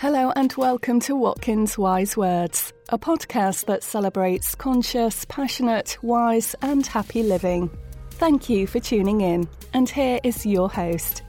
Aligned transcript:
Hello 0.00 0.32
and 0.34 0.50
welcome 0.54 0.98
to 1.00 1.14
Watkins 1.14 1.76
Wise 1.76 2.16
Words, 2.16 2.72
a 2.88 2.98
podcast 2.98 3.66
that 3.66 3.82
celebrates 3.82 4.54
conscious, 4.54 5.26
passionate, 5.26 5.98
wise, 6.00 6.56
and 6.62 6.86
happy 6.86 7.22
living. 7.22 7.68
Thank 8.12 8.48
you 8.48 8.66
for 8.66 8.80
tuning 8.80 9.20
in, 9.20 9.46
and 9.74 9.90
here 9.90 10.18
is 10.24 10.46
your 10.46 10.70
host. 10.70 11.22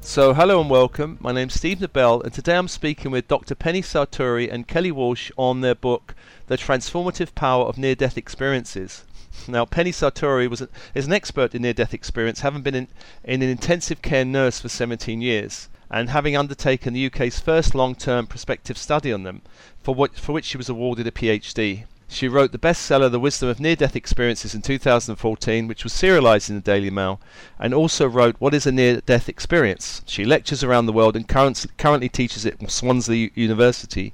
So, 0.00 0.34
hello 0.34 0.60
and 0.60 0.68
welcome. 0.68 1.16
My 1.20 1.30
name's 1.30 1.54
Steve 1.54 1.80
Nobel, 1.80 2.22
and 2.22 2.32
today 2.32 2.56
I'm 2.56 2.66
speaking 2.66 3.12
with 3.12 3.28
Dr. 3.28 3.54
Penny 3.54 3.80
Sartori 3.80 4.52
and 4.52 4.66
Kelly 4.66 4.90
Walsh 4.90 5.30
on 5.36 5.60
their 5.60 5.76
book, 5.76 6.16
The 6.48 6.56
Transformative 6.56 7.36
Power 7.36 7.66
of 7.66 7.78
Near 7.78 7.94
Death 7.94 8.18
Experiences. 8.18 9.04
Now, 9.46 9.64
Penny 9.64 9.92
Sartori 9.92 10.50
was 10.50 10.60
a, 10.60 10.68
is 10.92 11.06
an 11.06 11.12
expert 11.12 11.54
in 11.54 11.62
near 11.62 11.72
death 11.72 11.94
experience, 11.94 12.40
having 12.40 12.62
been 12.62 12.74
in, 12.74 12.88
in 13.22 13.42
an 13.42 13.48
intensive 13.48 14.02
care 14.02 14.24
nurse 14.24 14.58
for 14.58 14.68
17 14.68 15.20
years 15.20 15.68
and 15.90 16.10
having 16.10 16.36
undertaken 16.36 16.92
the 16.92 17.06
UK's 17.06 17.40
first 17.40 17.74
long-term 17.74 18.26
prospective 18.26 18.78
study 18.78 19.12
on 19.12 19.24
them, 19.24 19.42
for, 19.82 19.94
what, 19.94 20.14
for 20.14 20.32
which 20.32 20.44
she 20.44 20.56
was 20.56 20.68
awarded 20.68 21.06
a 21.06 21.10
PhD. 21.10 21.84
She 22.12 22.26
wrote 22.26 22.50
the 22.50 22.58
bestseller 22.58 23.10
The 23.10 23.20
Wisdom 23.20 23.48
of 23.48 23.60
Near 23.60 23.76
Death 23.76 23.94
Experiences 23.94 24.52
in 24.54 24.62
2014, 24.62 25.68
which 25.68 25.84
was 25.84 25.92
serialized 25.92 26.50
in 26.50 26.56
the 26.56 26.60
Daily 26.60 26.90
Mail, 26.90 27.20
and 27.58 27.72
also 27.72 28.06
wrote 28.06 28.34
What 28.40 28.52
is 28.52 28.66
a 28.66 28.72
Near 28.72 29.00
Death 29.00 29.28
Experience? 29.28 30.02
She 30.06 30.24
lectures 30.24 30.64
around 30.64 30.86
the 30.86 30.92
world 30.92 31.14
and 31.14 31.28
current, 31.28 31.64
currently 31.78 32.08
teaches 32.08 32.44
at 32.44 32.70
Swansea 32.70 33.30
University. 33.34 34.12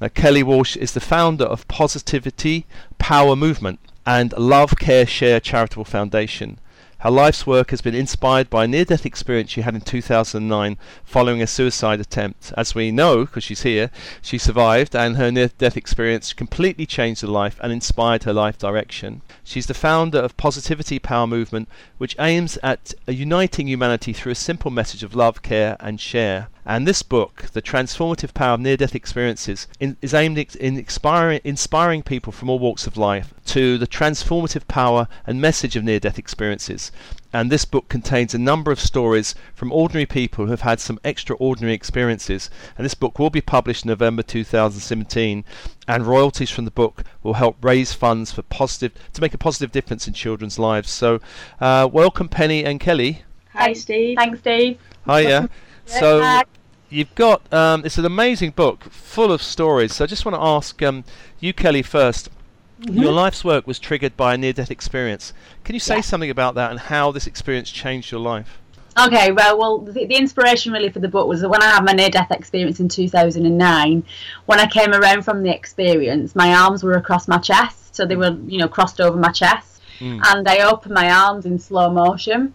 Now, 0.00 0.08
Kelly 0.08 0.42
Walsh 0.42 0.76
is 0.76 0.92
the 0.92 1.00
founder 1.00 1.44
of 1.44 1.66
Positivity 1.68 2.64
Power 2.98 3.34
Movement 3.34 3.80
and 4.06 4.32
Love 4.38 4.78
Care 4.78 5.06
Share 5.06 5.40
Charitable 5.40 5.84
Foundation. 5.84 6.60
Her 7.00 7.10
life's 7.10 7.46
work 7.46 7.72
has 7.72 7.82
been 7.82 7.94
inspired 7.94 8.48
by 8.48 8.64
a 8.64 8.66
near 8.66 8.86
death 8.86 9.04
experience 9.04 9.50
she 9.50 9.60
had 9.60 9.74
in 9.74 9.82
2009 9.82 10.78
following 11.04 11.42
a 11.42 11.46
suicide 11.46 12.00
attempt. 12.00 12.54
As 12.56 12.74
we 12.74 12.90
know, 12.90 13.26
because 13.26 13.44
she's 13.44 13.62
here, 13.62 13.90
she 14.22 14.38
survived, 14.38 14.96
and 14.96 15.16
her 15.16 15.30
near 15.30 15.48
death 15.48 15.76
experience 15.76 16.32
completely 16.32 16.86
changed 16.86 17.20
her 17.20 17.28
life 17.28 17.60
and 17.62 17.70
inspired 17.70 18.24
her 18.24 18.32
life 18.32 18.56
direction. 18.56 19.20
She's 19.44 19.66
the 19.66 19.74
founder 19.74 20.18
of 20.18 20.38
Positivity 20.38 20.98
Power 20.98 21.26
Movement, 21.26 21.68
which 21.98 22.16
aims 22.18 22.58
at 22.62 22.94
uniting 23.06 23.68
humanity 23.68 24.14
through 24.14 24.32
a 24.32 24.36
simple 24.36 24.70
message 24.70 25.02
of 25.02 25.14
love, 25.14 25.42
care, 25.42 25.76
and 25.78 26.00
share. 26.00 26.48
And 26.68 26.84
this 26.84 27.04
book, 27.04 27.44
The 27.52 27.62
Transformative 27.62 28.34
Power 28.34 28.54
of 28.54 28.60
Near 28.60 28.76
Death 28.76 28.96
Experiences, 28.96 29.68
in, 29.78 29.96
is 30.02 30.12
aimed 30.12 30.36
at 30.36 30.56
in 30.56 30.76
inspiring, 30.76 31.40
inspiring 31.44 32.02
people 32.02 32.32
from 32.32 32.50
all 32.50 32.58
walks 32.58 32.88
of 32.88 32.96
life 32.96 33.32
to 33.46 33.78
the 33.78 33.86
transformative 33.86 34.66
power 34.66 35.06
and 35.28 35.40
message 35.40 35.76
of 35.76 35.84
near 35.84 36.00
death 36.00 36.18
experiences. 36.18 36.90
And 37.32 37.52
this 37.52 37.64
book 37.64 37.88
contains 37.88 38.34
a 38.34 38.38
number 38.38 38.72
of 38.72 38.80
stories 38.80 39.36
from 39.54 39.70
ordinary 39.70 40.06
people 40.06 40.46
who 40.46 40.50
have 40.50 40.62
had 40.62 40.80
some 40.80 40.98
extraordinary 41.04 41.72
experiences. 41.72 42.50
And 42.76 42.84
this 42.84 42.94
book 42.94 43.20
will 43.20 43.30
be 43.30 43.40
published 43.40 43.84
in 43.84 43.90
November 43.90 44.24
2017, 44.24 45.44
and 45.86 46.04
royalties 46.04 46.50
from 46.50 46.64
the 46.64 46.72
book 46.72 47.04
will 47.22 47.34
help 47.34 47.64
raise 47.64 47.92
funds 47.92 48.32
for 48.32 48.42
positive 48.42 48.92
to 49.12 49.20
make 49.20 49.34
a 49.34 49.38
positive 49.38 49.70
difference 49.70 50.08
in 50.08 50.14
children's 50.14 50.58
lives. 50.58 50.90
So, 50.90 51.20
uh, 51.60 51.88
welcome, 51.92 52.28
Penny 52.28 52.64
and 52.64 52.80
Kelly. 52.80 53.22
Hi, 53.52 53.72
Steve. 53.72 54.16
Thanks, 54.16 54.40
Steve. 54.40 54.80
Hiya. 55.06 55.48
So, 55.88 56.42
you've 56.90 57.14
got 57.14 57.52
um, 57.52 57.84
it's 57.84 57.98
an 57.98 58.04
amazing 58.04 58.50
book 58.50 58.84
full 58.84 59.32
of 59.32 59.42
stories. 59.42 59.94
So 59.96 60.04
I 60.04 60.06
just 60.06 60.24
want 60.24 60.36
to 60.36 60.42
ask 60.42 60.82
um, 60.82 61.04
you, 61.40 61.52
Kelly, 61.52 61.82
1st 61.82 62.28
Mm-hmm. 62.82 63.00
Your 63.00 63.12
life's 63.12 63.42
work 63.42 63.66
was 63.66 63.78
triggered 63.78 64.18
by 64.18 64.34
a 64.34 64.36
near-death 64.36 64.70
experience. 64.70 65.32
Can 65.64 65.74
you 65.74 65.80
say 65.80 65.94
Yeah. 65.96 66.00
something 66.02 66.28
about 66.28 66.54
that 66.56 66.70
and 66.70 66.78
how 66.78 67.10
this 67.10 67.26
experience 67.26 67.70
changed 67.70 68.12
your 68.12 68.20
life? 68.20 68.58
Okay, 68.98 69.32
well, 69.32 69.58
well, 69.58 69.78
the, 69.78 70.04
the 70.04 70.14
inspiration 70.14 70.72
really 70.72 70.90
for 70.90 70.98
the 70.98 71.08
book 71.08 71.26
was 71.26 71.40
that 71.40 71.48
when 71.48 71.62
I 71.62 71.70
had 71.70 71.84
my 71.86 71.92
near-death 71.92 72.30
experience 72.30 72.78
in 72.78 72.88
2009, 72.90 74.04
when 74.44 74.60
I 74.60 74.66
came 74.66 74.92
around 74.92 75.22
from 75.22 75.42
the 75.42 75.54
experience, 75.54 76.36
my 76.36 76.52
arms 76.54 76.82
were 76.82 76.92
across 76.98 77.26
my 77.28 77.38
chest, 77.38 77.96
so 77.96 78.04
they 78.04 78.16
were, 78.16 78.36
you 78.46 78.58
know, 78.58 78.68
crossed 78.68 79.00
over 79.00 79.16
my 79.16 79.32
chest, 79.32 79.80
Mm. 79.98 80.20
and 80.26 80.46
I 80.46 80.58
opened 80.58 80.92
my 80.92 81.10
arms 81.10 81.46
in 81.46 81.58
slow 81.58 81.88
motion, 81.90 82.52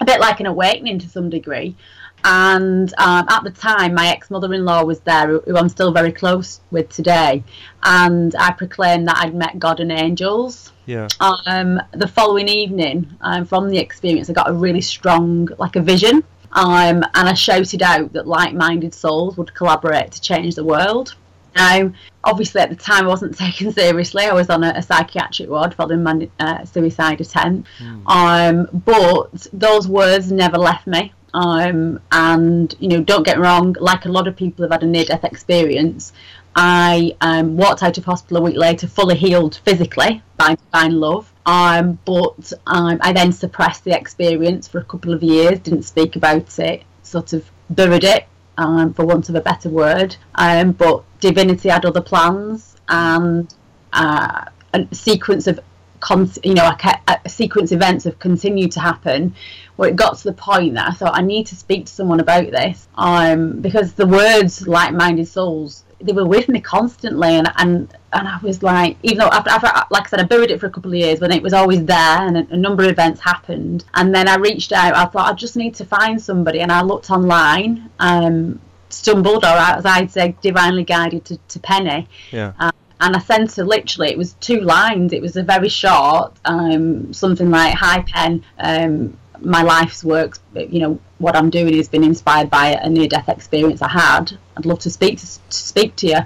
a 0.00 0.04
bit 0.04 0.18
like 0.18 0.40
an 0.40 0.46
awakening 0.46 0.98
to 0.98 1.08
some 1.08 1.30
degree. 1.30 1.76
And 2.24 2.92
um, 2.98 3.26
at 3.28 3.44
the 3.44 3.50
time, 3.50 3.94
my 3.94 4.08
ex-mother-in-law 4.08 4.84
was 4.84 5.00
there, 5.00 5.38
who 5.38 5.56
I'm 5.56 5.68
still 5.68 5.92
very 5.92 6.12
close 6.12 6.60
with 6.70 6.88
today, 6.90 7.42
and 7.82 8.34
I 8.36 8.52
proclaimed 8.52 9.08
that 9.08 9.18
I'd 9.18 9.34
met 9.34 9.58
God 9.58 9.80
and 9.80 9.90
angels. 9.90 10.72
Yeah. 10.86 11.06
um, 11.20 11.80
the 11.92 12.08
following 12.08 12.48
evening 12.48 13.08
um, 13.20 13.44
from 13.44 13.68
the 13.68 13.78
experience, 13.78 14.28
I 14.28 14.32
got 14.32 14.50
a 14.50 14.52
really 14.52 14.80
strong, 14.80 15.48
like 15.58 15.76
a 15.76 15.80
vision. 15.80 16.24
Um, 16.52 17.04
and 17.14 17.28
I 17.28 17.34
shouted 17.34 17.80
out 17.80 18.12
that 18.12 18.26
like 18.26 18.54
minded 18.54 18.92
souls 18.92 19.36
would 19.36 19.54
collaborate 19.54 20.10
to 20.12 20.20
change 20.20 20.56
the 20.56 20.64
world. 20.64 21.14
Now, 21.56 21.92
obviously, 22.24 22.60
at 22.60 22.70
the 22.70 22.76
time, 22.76 23.04
I 23.04 23.08
wasn't 23.08 23.36
taken 23.38 23.72
seriously. 23.72 24.24
I 24.24 24.32
was 24.32 24.50
on 24.50 24.64
a, 24.64 24.72
a 24.76 24.82
psychiatric 24.82 25.48
ward 25.48 25.74
following 25.74 26.02
my 26.02 26.28
uh, 26.38 26.64
suicide 26.64 27.20
attempt. 27.20 27.68
Um, 28.06 28.68
but 28.72 29.46
those 29.52 29.88
words 29.88 30.30
never 30.32 30.58
left 30.58 30.86
me. 30.86 31.12
Um, 31.32 32.00
and, 32.10 32.74
you 32.80 32.88
know, 32.88 33.02
don't 33.02 33.24
get 33.24 33.38
wrong, 33.38 33.76
like 33.78 34.04
a 34.04 34.08
lot 34.08 34.26
of 34.26 34.36
people 34.36 34.64
have 34.64 34.72
had 34.72 34.82
a 34.82 34.86
near 34.86 35.04
death 35.04 35.24
experience, 35.24 36.12
I 36.54 37.14
um, 37.20 37.56
walked 37.56 37.82
out 37.82 37.96
of 37.98 38.04
hospital 38.04 38.38
a 38.38 38.40
week 38.40 38.56
later, 38.56 38.86
fully 38.88 39.16
healed 39.16 39.60
physically 39.64 40.22
by 40.36 40.56
divine 40.56 40.98
love. 40.98 41.32
Um, 41.46 41.98
but 42.04 42.52
um, 42.66 42.98
I 43.00 43.12
then 43.12 43.32
suppressed 43.32 43.84
the 43.84 43.96
experience 43.96 44.66
for 44.68 44.78
a 44.78 44.84
couple 44.84 45.14
of 45.14 45.22
years, 45.22 45.60
didn't 45.60 45.84
speak 45.84 46.16
about 46.16 46.58
it, 46.58 46.82
sort 47.02 47.32
of 47.32 47.48
buried 47.70 48.04
it, 48.04 48.26
um, 48.58 48.92
for 48.92 49.04
want 49.04 49.28
of 49.28 49.36
a 49.36 49.40
better 49.40 49.68
word. 49.68 50.16
Um, 50.34 50.72
but 50.72 51.04
divinity 51.20 51.68
had 51.68 51.84
other 51.84 52.00
plans, 52.02 52.76
and 52.88 53.52
uh, 53.92 54.44
a 54.74 54.86
sequence 54.92 55.46
of 55.46 55.60
con- 56.00 56.30
you 56.42 56.54
know, 56.54 56.64
a, 57.08 57.28
sequence 57.28 57.72
of 57.72 57.76
events 57.76 58.04
have 58.04 58.18
continued 58.18 58.72
to 58.72 58.80
happen 58.80 59.34
where 59.76 59.88
it 59.88 59.96
got 59.96 60.18
to 60.18 60.24
the 60.24 60.32
point 60.32 60.74
that 60.74 60.88
I 60.88 60.92
thought 60.92 61.16
I 61.16 61.22
need 61.22 61.46
to 61.46 61.56
speak 61.56 61.86
to 61.86 61.92
someone 61.92 62.20
about 62.20 62.50
this 62.50 62.88
um, 62.96 63.60
because 63.60 63.94
the 63.94 64.06
words 64.06 64.66
like-minded 64.66 65.28
souls 65.28 65.84
they 66.02 66.12
were 66.12 66.26
with 66.26 66.48
me 66.48 66.60
constantly 66.60 67.34
and 67.34 67.50
and, 67.56 67.94
and 68.12 68.28
I 68.28 68.38
was 68.42 68.62
like 68.62 68.96
even 69.02 69.18
though 69.18 69.28
after, 69.28 69.50
after 69.50 69.86
like 69.90 70.06
I 70.06 70.08
said 70.08 70.20
I 70.20 70.24
buried 70.24 70.50
it 70.50 70.58
for 70.58 70.66
a 70.66 70.70
couple 70.70 70.90
of 70.90 70.96
years 70.96 71.20
when 71.20 71.30
it 71.30 71.42
was 71.42 71.52
always 71.52 71.84
there 71.84 71.96
and 72.26 72.38
a, 72.38 72.46
a 72.50 72.56
number 72.56 72.84
of 72.84 72.90
events 72.90 73.20
happened 73.20 73.84
and 73.94 74.14
then 74.14 74.28
I 74.28 74.36
reached 74.36 74.72
out 74.72 74.94
I 74.94 75.04
thought 75.06 75.30
I 75.30 75.34
just 75.34 75.56
need 75.56 75.74
to 75.76 75.84
find 75.84 76.20
somebody 76.20 76.60
and 76.60 76.72
I 76.72 76.82
looked 76.82 77.10
online 77.10 77.90
um, 77.98 78.60
stumbled 78.88 79.44
or 79.44 79.48
as 79.48 79.84
I'd 79.84 80.10
say 80.10 80.34
divinely 80.40 80.84
guided 80.84 81.24
to, 81.26 81.36
to 81.36 81.58
Penny 81.60 82.08
Yeah. 82.30 82.52
And 83.00 83.16
I 83.16 83.18
sent 83.18 83.56
her 83.56 83.64
literally 83.64 84.10
it 84.10 84.18
was 84.18 84.34
two 84.34 84.60
lines. 84.60 85.12
It 85.12 85.22
was 85.22 85.36
a 85.36 85.42
very 85.42 85.68
short 85.68 86.36
um, 86.44 87.12
something 87.12 87.50
like 87.50 87.74
hi 87.74 88.02
pen. 88.02 88.44
Um, 88.58 89.16
my 89.42 89.62
life's 89.62 90.04
work 90.04 90.36
you 90.54 90.80
know 90.80 91.00
what 91.18 91.34
I'm 91.34 91.48
doing 91.48 91.74
has 91.76 91.88
been 91.88 92.04
inspired 92.04 92.50
by 92.50 92.72
a 92.72 92.88
near 92.88 93.08
death 93.08 93.28
experience 93.28 93.82
I 93.82 93.88
had. 93.88 94.36
I'd 94.56 94.66
love 94.66 94.80
to 94.80 94.90
speak 94.90 95.18
to, 95.18 95.26
to 95.26 95.40
speak 95.48 95.96
to 95.96 96.06
you. 96.06 96.18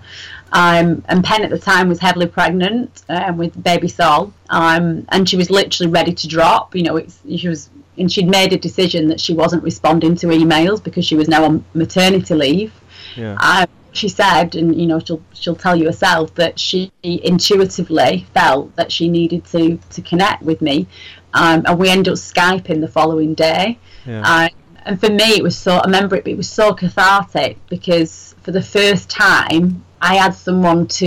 Um, 0.53 1.05
and 1.09 1.25
Pen 1.25 1.43
at 1.43 1.51
the 1.51 1.59
time 1.59 1.89
was 1.89 1.99
heavily 1.99 2.27
pregnant 2.27 3.03
um, 3.09 3.37
with 3.39 3.61
baby 3.61 3.89
Sol. 3.89 4.33
Um, 4.51 5.05
and 5.09 5.29
she 5.29 5.37
was 5.37 5.51
literally 5.51 5.91
ready 5.91 6.13
to 6.13 6.29
drop. 6.29 6.75
You 6.75 6.83
know 6.83 6.97
it's 6.97 7.21
she 7.29 7.49
was 7.49 7.71
and 7.97 8.11
she'd 8.11 8.29
made 8.29 8.53
a 8.53 8.59
decision 8.59 9.09
that 9.09 9.21
she 9.21 9.35
wasn't 9.35 9.63
responding 9.63 10.17
to 10.17 10.27
emails 10.29 10.83
because 10.83 11.05
she 11.05 11.15
was 11.15 11.29
now 11.29 11.45
on 11.45 11.65
maternity 11.75 12.35
leave. 12.35 12.73
Yeah. 13.17 13.37
um, 13.41 13.69
she 13.95 14.09
said, 14.09 14.55
and 14.55 14.79
you 14.79 14.87
know, 14.87 14.99
she'll 14.99 15.23
she'll 15.33 15.57
tell 15.57 15.77
you 15.77 15.87
herself 15.87 16.35
that 16.35 16.59
she 16.59 16.93
intuitively 17.03 18.27
felt 18.35 18.75
that 18.77 18.91
she 18.93 19.09
needed 19.09 19.45
to 19.47 19.79
to 19.91 20.03
connect 20.03 20.43
with 20.43 20.61
me, 20.61 20.87
um, 21.33 21.63
and 21.67 21.79
we 21.79 21.89
ended 21.89 22.13
up 22.13 22.19
skyping 22.19 22.81
the 22.81 22.89
following 22.89 23.35
day. 23.35 23.79
Yeah. 24.05 24.21
Um, 24.21 24.49
and 24.87 25.01
for 25.01 25.09
me, 25.09 25.37
it 25.37 25.43
was 25.43 25.57
so. 25.57 25.77
I 25.77 25.85
remember 25.85 26.17
it, 26.17 26.27
it 26.27 26.37
was 26.37 26.51
so 26.51 26.75
cathartic 26.75 27.57
because 27.69 28.35
for 28.43 28.51
the 28.51 28.63
first 28.63 29.09
time, 29.09 29.85
I 30.03 30.17
had 30.17 30.35
someone 30.35 30.87
to, 30.89 31.07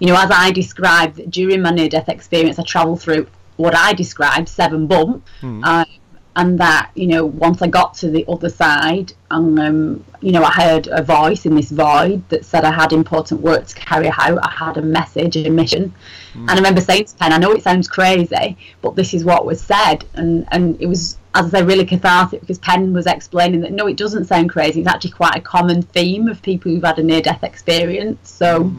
you 0.00 0.06
know, 0.06 0.16
as 0.16 0.30
I 0.32 0.50
described 0.50 1.30
during 1.30 1.62
my 1.62 1.70
near-death 1.70 2.08
experience, 2.08 2.58
I 2.58 2.64
travelled 2.64 3.00
through 3.00 3.28
what 3.56 3.76
I 3.76 3.92
described 3.92 4.48
seven 4.48 4.88
bumps. 4.88 5.30
Um, 5.42 5.86
and 6.34 6.58
that 6.58 6.90
you 6.94 7.06
know 7.06 7.26
once 7.26 7.60
I 7.60 7.68
got 7.68 7.94
to 7.94 8.10
the 8.10 8.24
other 8.26 8.48
side 8.48 9.12
and 9.30 9.58
um, 9.58 10.04
you 10.20 10.32
know 10.32 10.42
I 10.42 10.50
heard 10.50 10.88
a 10.88 11.02
voice 11.02 11.44
in 11.44 11.54
this 11.54 11.70
void 11.70 12.26
that 12.30 12.44
said 12.44 12.64
I 12.64 12.72
had 12.72 12.92
important 12.92 13.42
work 13.42 13.66
to 13.66 13.74
carry 13.74 14.08
out 14.08 14.38
I 14.42 14.50
had 14.50 14.76
a 14.78 14.82
message 14.82 15.36
a 15.36 15.50
mission. 15.50 15.94
And 16.34 16.50
I 16.50 16.54
remember 16.54 16.80
saying 16.80 17.06
to 17.06 17.16
Pen 17.16 17.32
I 17.32 17.38
know 17.38 17.52
it 17.52 17.62
sounds 17.62 17.88
crazy 17.88 18.56
but 18.80 18.96
this 18.96 19.12
is 19.12 19.24
what 19.24 19.44
was 19.44 19.60
said. 19.60 20.04
And 20.14 20.46
and 20.50 20.80
it 20.80 20.86
was 20.86 21.18
as 21.34 21.52
I 21.54 21.60
say 21.60 21.66
really 21.66 21.84
cathartic 21.84 22.40
because 22.40 22.58
Pen 22.58 22.92
was 22.92 23.06
explaining 23.06 23.60
that 23.60 23.72
no 23.72 23.86
it 23.86 23.96
doesn't 23.98 24.24
sound 24.24 24.50
crazy. 24.50 24.80
It's 24.80 24.88
actually 24.88 25.10
quite 25.10 25.36
a 25.36 25.40
common 25.40 25.82
theme 25.82 26.28
of 26.28 26.40
people 26.40 26.72
who've 26.72 26.82
had 26.82 26.98
a 26.98 27.02
near 27.02 27.20
death 27.20 27.44
experience. 27.44 28.30
So 28.30 28.72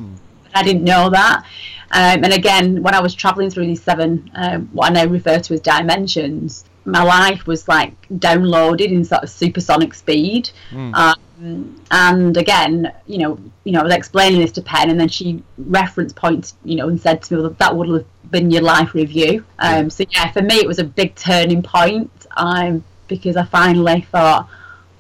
I 0.56 0.64
didn't 0.64 0.84
know 0.84 1.10
that. 1.10 1.46
Um, 1.92 2.24
and 2.24 2.34
again, 2.34 2.82
when 2.82 2.96
I 2.96 3.00
was 3.02 3.14
traveling 3.14 3.52
through 3.52 3.68
these 3.68 3.84
seven, 3.84 4.32
um, 4.34 4.70
what 4.74 4.90
I 4.90 4.94
now 4.94 5.12
refer 5.12 5.40
to 5.40 5.54
as 5.54 5.62
dimensions, 5.62 6.66
my 6.86 7.04
life 7.04 7.48
was 7.48 7.68
like 7.68 7.94
downloaded 8.10 8.92
in 8.92 9.06
sort 9.06 9.24
of 9.24 9.30
supersonic 9.30 9.94
speed. 9.94 10.50
Mm. 10.72 11.16
Um, 11.42 11.82
and 11.92 12.38
again, 12.38 12.94
you 13.06 13.18
know, 13.18 13.40
you 13.64 13.72
know, 13.72 13.82
I 13.82 13.84
was 13.84 13.94
explaining 13.94 14.40
this 14.42 14.52
to 14.54 14.62
Pen, 14.62 14.90
and 14.90 15.00
then 15.00 15.10
she 15.10 15.44
reference 15.58 16.14
points, 16.14 16.56
you 16.64 16.76
know, 16.76 16.90
and 16.90 17.00
said 17.00 17.22
to 17.24 17.34
me 17.34 17.42
well, 17.42 17.52
that 17.52 17.76
would 17.76 17.90
have 17.90 18.06
been 18.32 18.52
your 18.52 18.62
life 18.62 18.94
review. 18.94 19.46
Um, 19.60 19.90
so 19.90 20.06
yeah, 20.10 20.32
for 20.32 20.42
me, 20.42 20.56
it 20.56 20.68
was 20.68 20.80
a 20.80 20.84
big 20.84 21.16
turning 21.16 21.62
point. 21.62 22.10
Um, 22.36 22.84
because 23.08 23.36
I 23.38 23.44
finally 23.46 24.02
thought, 24.02 24.50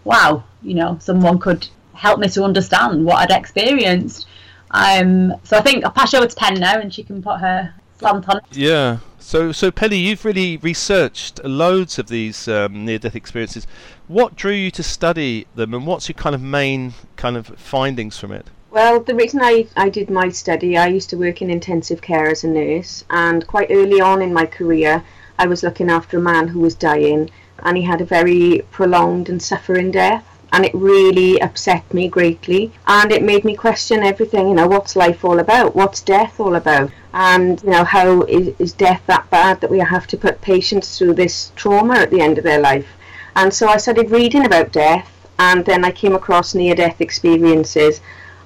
wow, 0.04 0.44
you 0.62 0.76
know, 0.76 0.98
someone 1.02 1.40
could 1.40 1.68
help 1.94 2.20
me 2.20 2.30
to 2.30 2.44
understand 2.44 3.06
what 3.06 3.18
I'd 3.18 3.38
experienced. 3.38 4.28
Um, 4.72 5.34
so 5.44 5.58
I 5.58 5.62
think 5.62 5.86
I'll 5.86 5.92
pass 5.92 6.14
over 6.14 6.28
to 6.28 6.36
Pen 6.36 6.60
now, 6.60 6.80
and 6.80 6.94
she 6.94 7.04
can 7.04 7.22
put 7.22 7.40
her 7.40 7.74
slant 8.00 8.30
on. 8.30 8.42
Yeah. 8.51 9.00
So, 9.19 9.51
so 9.51 9.72
Penny, 9.72 9.98
you've 9.98 10.25
really 10.25 10.57
researched 10.57 11.44
loads 11.44 11.98
of 11.98 12.07
these 12.07 12.48
um, 12.48 12.86
near-death 12.86 13.16
experiences. 13.16 13.66
What 14.07 14.36
drew 14.36 14.51
you 14.51 14.69
to 14.72 14.84
study 14.84 15.48
them, 15.56 15.74
and 15.74 15.88
what's 15.88 16.10
your 16.10 16.16
kind 16.16 16.36
of 16.36 16.42
main 16.42 16.94
kind 17.16 17.38
of 17.38 17.48
findings 17.48 18.18
from 18.18 18.31
it? 18.31 18.48
Well, 18.69 19.00
the 19.00 19.16
reason 19.16 19.40
I, 19.42 19.68
I 19.78 19.90
did 19.90 20.10
my 20.10 20.30
study, 20.30 20.78
I 20.78 20.88
used 20.88 21.10
to 21.12 21.18
work 21.18 21.42
in 21.42 21.50
intensive 21.50 22.01
care 22.01 22.28
as 22.28 22.44
a 22.44 22.48
nurse, 22.48 23.06
and 23.10 23.48
quite 23.48 23.68
early 23.69 24.01
on 24.01 24.22
in 24.22 24.34
my 24.34 24.46
career, 24.46 25.04
I 25.39 25.48
was 25.48 25.63
looking 25.63 25.89
after 25.89 26.18
a 26.18 26.22
man 26.22 26.50
who 26.50 26.60
was 26.60 26.75
dying, 26.75 27.30
and 27.60 27.78
he 27.78 27.84
had 27.84 28.01
a 28.01 28.06
very 28.06 28.63
prolonged 28.72 29.30
and 29.30 29.42
suffering 29.42 29.92
death 29.92 30.33
and 30.54 30.64
it 30.64 30.74
really 30.76 31.42
upset 31.42 31.92
me 31.94 32.08
greatly. 32.08 32.72
And 32.88 33.12
it 33.12 33.24
made 33.24 33.44
me 33.44 33.56
question 33.56 34.04
everything 34.04 34.48
you 34.48 34.54
know 34.54 34.68
what's 34.68 34.96
life 34.96 35.26
all 35.26 35.40
about? 35.40 35.76
What's 35.76 36.00
death 36.00 36.40
all 36.40 36.56
about? 36.56 36.92
And 37.12 37.62
you 37.64 37.72
know 37.72 37.84
how 37.84 38.22
is, 38.22 38.54
is 38.60 38.72
death 38.72 39.02
that 39.08 39.30
bad 39.32 39.60
that 39.62 39.72
we 39.72 39.80
have 39.80 40.06
to 40.08 40.18
put 40.18 40.42
patients 40.42 40.98
through 40.98 41.16
this 41.16 41.52
trauma 41.56 41.96
at 41.96 42.12
the 42.12 42.22
end 42.22 42.38
of 42.38 42.44
their 42.44 42.62
life? 42.62 42.88
And 43.36 43.52
so 43.52 43.68
i 43.68 43.78
started 43.78 44.12
reading 44.12 44.46
about 44.46 44.72
death 44.72 45.10
and 45.40 45.66
then 45.66 45.84
i 45.84 45.92
came 45.92 46.14
across 46.14 46.54
near 46.54 46.76
death 46.76 47.02
experiences 47.02 48.00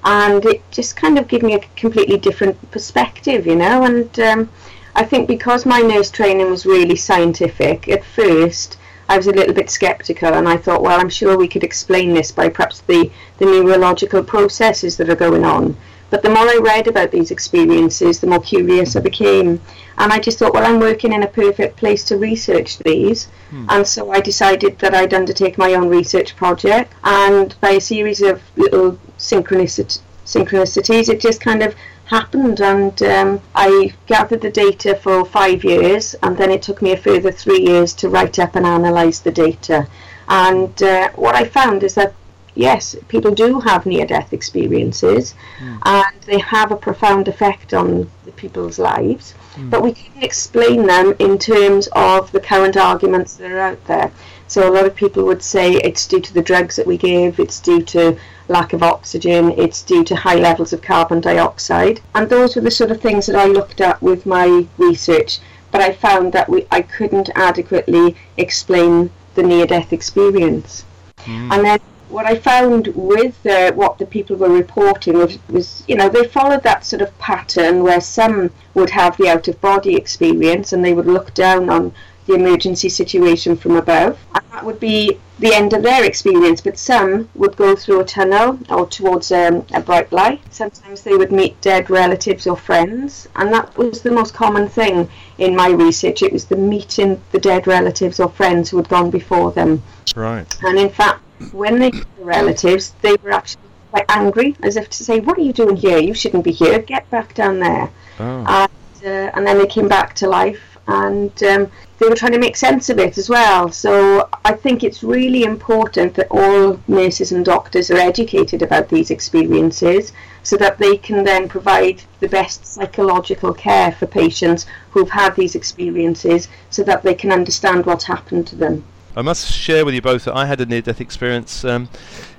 and 0.05 0.45
it 0.45 0.61
just 0.71 0.95
kind 0.95 1.19
of 1.19 1.27
gave 1.27 1.43
me 1.43 1.55
a 1.55 1.67
completely 1.75 2.17
different 2.17 2.71
perspective 2.71 3.45
you 3.45 3.57
know? 3.57 3.83
And 3.83 4.17
um, 4.21 4.49
i 4.95 5.03
think 5.03 5.27
because 5.27 5.65
my 5.65 5.81
nurse 5.81 6.09
training 6.09 6.49
was 6.49 6.65
really 6.65 6.95
scientific 6.95 7.89
at 7.89 8.05
first 8.05 8.77
I 9.09 9.17
was 9.17 9.27
a 9.27 9.31
little 9.31 9.53
bit 9.53 9.69
skeptical 9.69 10.33
and 10.33 10.47
I 10.47 10.57
thought, 10.57 10.81
well, 10.81 10.99
I'm 10.99 11.09
sure 11.09 11.37
we 11.37 11.47
could 11.47 11.63
explain 11.63 12.13
this 12.13 12.31
by 12.31 12.49
perhaps 12.49 12.81
the, 12.81 13.09
the 13.37 13.45
neurological 13.45 14.23
processes 14.23 14.97
that 14.97 15.09
are 15.09 15.15
going 15.15 15.45
on. 15.45 15.77
But 16.09 16.23
the 16.23 16.29
more 16.29 16.47
I 16.47 16.59
read 16.61 16.87
about 16.87 17.11
these 17.11 17.31
experiences, 17.31 18.19
the 18.19 18.27
more 18.27 18.39
curious 18.39 18.95
I 18.95 19.01
became. 19.01 19.61
And 19.97 20.13
I 20.13 20.19
just 20.19 20.39
thought, 20.39 20.53
well, 20.53 20.65
I'm 20.65 20.79
working 20.79 21.11
in 21.11 21.23
a 21.23 21.27
perfect 21.27 21.75
place 21.75 22.05
to 22.05 22.17
research 22.17 22.77
these. 22.79 23.25
Hmm. 23.49 23.65
And 23.69 23.87
so 23.87 24.11
I 24.11 24.21
decided 24.21 24.79
that 24.79 24.95
I'd 24.95 25.13
undertake 25.13 25.57
my 25.57 25.73
own 25.73 25.89
research 25.89 26.35
project. 26.37 26.93
And 27.03 27.59
by 27.59 27.71
a 27.71 27.81
series 27.81 28.21
of 28.21 28.41
little 28.55 28.97
synchronicities, 29.17 31.09
it 31.09 31.19
just 31.19 31.41
kind 31.41 31.61
of 31.61 31.75
happened 32.07 32.61
and 32.61 33.03
um, 33.03 33.41
I 33.53 33.93
gathered 34.05 34.41
the 34.41 34.49
data 34.49 34.95
for 34.95 35.25
five 35.25 35.63
years 35.63 36.15
and 36.23 36.37
then 36.37 36.51
it 36.51 36.61
took 36.61 36.81
me 36.81 36.93
a 36.93 36.97
further 36.97 37.31
three 37.31 37.61
years 37.61 37.93
to 37.95 38.09
write 38.09 38.39
up 38.39 38.55
and 38.55 38.65
analyse 38.65 39.19
the 39.19 39.31
data 39.31 39.87
and 40.29 40.81
uh, 40.81 41.09
what 41.15 41.35
I 41.35 41.43
found 41.45 41.83
is 41.83 41.95
that 41.95 42.13
yes 42.55 42.95
people 43.09 43.31
do 43.35 43.59
have 43.59 43.85
near-death 43.85 44.31
experiences 44.31 45.35
mm. 45.59 45.79
and 45.85 46.21
they 46.21 46.39
have 46.39 46.71
a 46.71 46.77
profound 46.77 47.27
effect 47.27 47.73
on 47.73 48.09
the 48.25 48.31
people's 48.31 48.79
lives 48.79 49.33
mm. 49.55 49.69
but 49.69 49.83
we 49.83 49.91
can 49.91 50.23
explain 50.23 50.87
them 50.87 51.13
in 51.19 51.37
terms 51.37 51.87
of 51.91 52.31
the 52.31 52.39
current 52.39 52.77
arguments 52.77 53.35
that 53.35 53.51
are 53.51 53.59
out 53.59 53.85
there 53.85 54.11
so 54.47 54.67
a 54.67 54.73
lot 54.73 54.85
of 54.85 54.95
people 54.95 55.23
would 55.25 55.43
say 55.43 55.73
it's 55.73 56.07
due 56.07 56.21
to 56.21 56.33
the 56.33 56.41
drugs 56.41 56.75
that 56.77 56.87
we 56.87 56.97
give, 56.97 57.39
it's 57.39 57.59
due 57.59 57.81
to 57.81 58.17
lack 58.47 58.73
of 58.73 58.81
oxygen, 58.81 59.51
it's 59.57 59.83
due 59.83 60.03
to 60.05 60.15
high 60.15 60.35
levels 60.35 60.73
of 60.73 60.81
carbon 60.81 61.19
dioxide. 61.19 61.99
And 62.15 62.29
those 62.29 62.55
were 62.55 62.61
the 62.61 62.71
sort 62.71 62.91
of 62.91 63.01
things 63.01 63.25
that 63.25 63.35
I 63.35 63.45
looked 63.45 63.81
at 63.81 64.01
with 64.01 64.25
my 64.25 64.65
research, 64.77 65.39
but 65.71 65.81
I 65.81 65.91
found 65.91 66.31
that 66.33 66.47
we, 66.49 66.65
I 66.71 66.81
couldn't 66.81 67.29
adequately 67.35 68.15
explain 68.37 69.09
the 69.35 69.43
near-death 69.43 69.91
experience. 69.91 70.85
Mm. 71.25 71.51
And 71.51 71.65
then 71.65 71.79
what 72.09 72.25
I 72.25 72.35
found 72.35 72.87
with 72.95 73.45
uh, 73.45 73.73
what 73.73 73.97
the 73.97 74.05
people 74.05 74.37
were 74.37 74.49
reporting 74.49 75.17
was, 75.17 75.37
was, 75.49 75.83
you 75.87 75.95
know, 75.95 76.07
they 76.07 76.25
followed 76.25 76.63
that 76.63 76.85
sort 76.85 77.01
of 77.01 77.17
pattern 77.19 77.83
where 77.83 77.99
some 77.99 78.49
would 78.75 78.91
have 78.91 79.17
the 79.17 79.27
out 79.27 79.47
of 79.49 79.59
body 79.59 79.95
experience 79.95 80.71
and 80.71 80.83
they 80.83 80.93
would 80.93 81.05
look 81.05 81.33
down 81.33 81.69
on 81.69 81.93
the 82.27 82.33
emergency 82.33 82.89
situation 82.89 83.57
from 83.57 83.75
above. 83.75 84.19
And 84.35 84.43
that 84.51 84.63
would 84.65 84.79
be 84.79 85.17
the 85.39 85.53
end 85.53 85.73
of 85.73 85.83
their 85.83 86.03
experience, 86.03 86.61
but 86.61 86.77
some 86.77 87.29
would 87.35 87.55
go 87.57 87.75
through 87.75 88.01
a 88.01 88.05
tunnel 88.05 88.59
or 88.69 88.87
towards 88.87 89.31
um, 89.31 89.65
a 89.73 89.81
bright 89.81 90.11
light. 90.11 90.41
Sometimes 90.51 91.01
they 91.01 91.15
would 91.15 91.31
meet 91.31 91.59
dead 91.61 91.89
relatives 91.89 92.47
or 92.47 92.57
friends, 92.57 93.27
and 93.35 93.53
that 93.53 93.75
was 93.77 94.01
the 94.01 94.11
most 94.11 94.33
common 94.33 94.67
thing 94.67 95.09
in 95.37 95.55
my 95.55 95.69
research. 95.69 96.21
It 96.21 96.33
was 96.33 96.45
the 96.45 96.55
meeting 96.55 97.21
the 97.31 97.39
dead 97.39 97.67
relatives 97.67 98.19
or 98.19 98.29
friends 98.29 98.69
who 98.69 98.77
had 98.77 98.89
gone 98.89 99.09
before 99.09 99.51
them. 99.51 99.83
Right. 100.15 100.47
And 100.63 100.77
in 100.79 100.89
fact, 100.89 101.21
when 101.51 101.79
they 101.79 101.91
met 101.91 102.05
the 102.17 102.25
relatives, 102.25 102.93
they 103.01 103.15
were 103.23 103.31
actually 103.31 103.61
quite 103.91 104.05
angry, 104.09 104.55
as 104.63 104.75
if 104.75 104.89
to 104.89 105.03
say, 105.03 105.19
"What 105.19 105.37
are 105.37 105.41
you 105.41 105.53
doing 105.53 105.75
here? 105.75 105.99
You 105.99 106.13
shouldn't 106.13 106.43
be 106.43 106.51
here. 106.51 106.79
Get 106.79 107.09
back 107.11 107.35
down 107.35 107.59
there." 107.59 107.89
Oh. 108.19 108.43
And, 108.47 109.05
uh, 109.05 109.31
and 109.35 109.45
then 109.45 109.59
they 109.59 109.67
came 109.67 109.87
back 109.87 110.15
to 110.15 110.27
life, 110.27 110.79
and 110.87 111.31
um, 111.43 111.71
they 111.99 112.07
were 112.07 112.15
trying 112.15 112.33
to 112.33 112.39
make 112.39 112.55
sense 112.55 112.89
of 112.89 112.99
it 112.99 113.17
as 113.17 113.29
well. 113.29 113.71
So 113.71 114.29
I 114.45 114.53
think 114.53 114.83
it's 114.83 115.03
really 115.03 115.43
important 115.43 116.13
that 116.15 116.27
all 116.29 116.79
nurses 116.87 117.31
and 117.31 117.43
doctors 117.43 117.89
are 117.89 117.97
educated 117.97 118.61
about 118.61 118.89
these 118.89 119.09
experiences 119.09 120.13
so 120.43 120.57
that 120.57 120.77
they 120.77 120.97
can 120.97 121.23
then 121.23 121.49
provide 121.49 122.01
the 122.19 122.27
best 122.27 122.65
psychological 122.65 123.53
care 123.53 123.91
for 123.91 124.05
patients 124.05 124.65
who've 124.91 125.09
had 125.09 125.35
these 125.35 125.55
experiences 125.55 126.47
so 126.69 126.83
that 126.83 127.03
they 127.03 127.15
can 127.15 127.31
understand 127.31 127.85
what's 127.85 128.05
happened 128.05 128.47
to 128.47 128.55
them. 128.55 128.83
I 129.15 129.23
must 129.23 129.51
share 129.51 129.83
with 129.83 129.95
you 129.95 130.01
both 130.01 130.25
that 130.25 130.35
I 130.35 130.45
had 130.45 130.61
a 130.61 130.65
near 130.65 130.81
death 130.81 131.01
experience. 131.01 131.65
Um, 131.65 131.89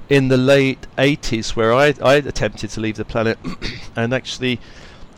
in 0.09 0.29
the 0.29 0.37
late 0.37 0.87
80s, 0.97 1.55
where 1.55 1.75
I, 1.75 1.93
I 2.03 2.15
attempted 2.15 2.71
to 2.71 2.81
leave 2.81 2.97
the 2.97 3.05
planet, 3.05 3.39
and 3.97 4.15
actually 4.15 4.59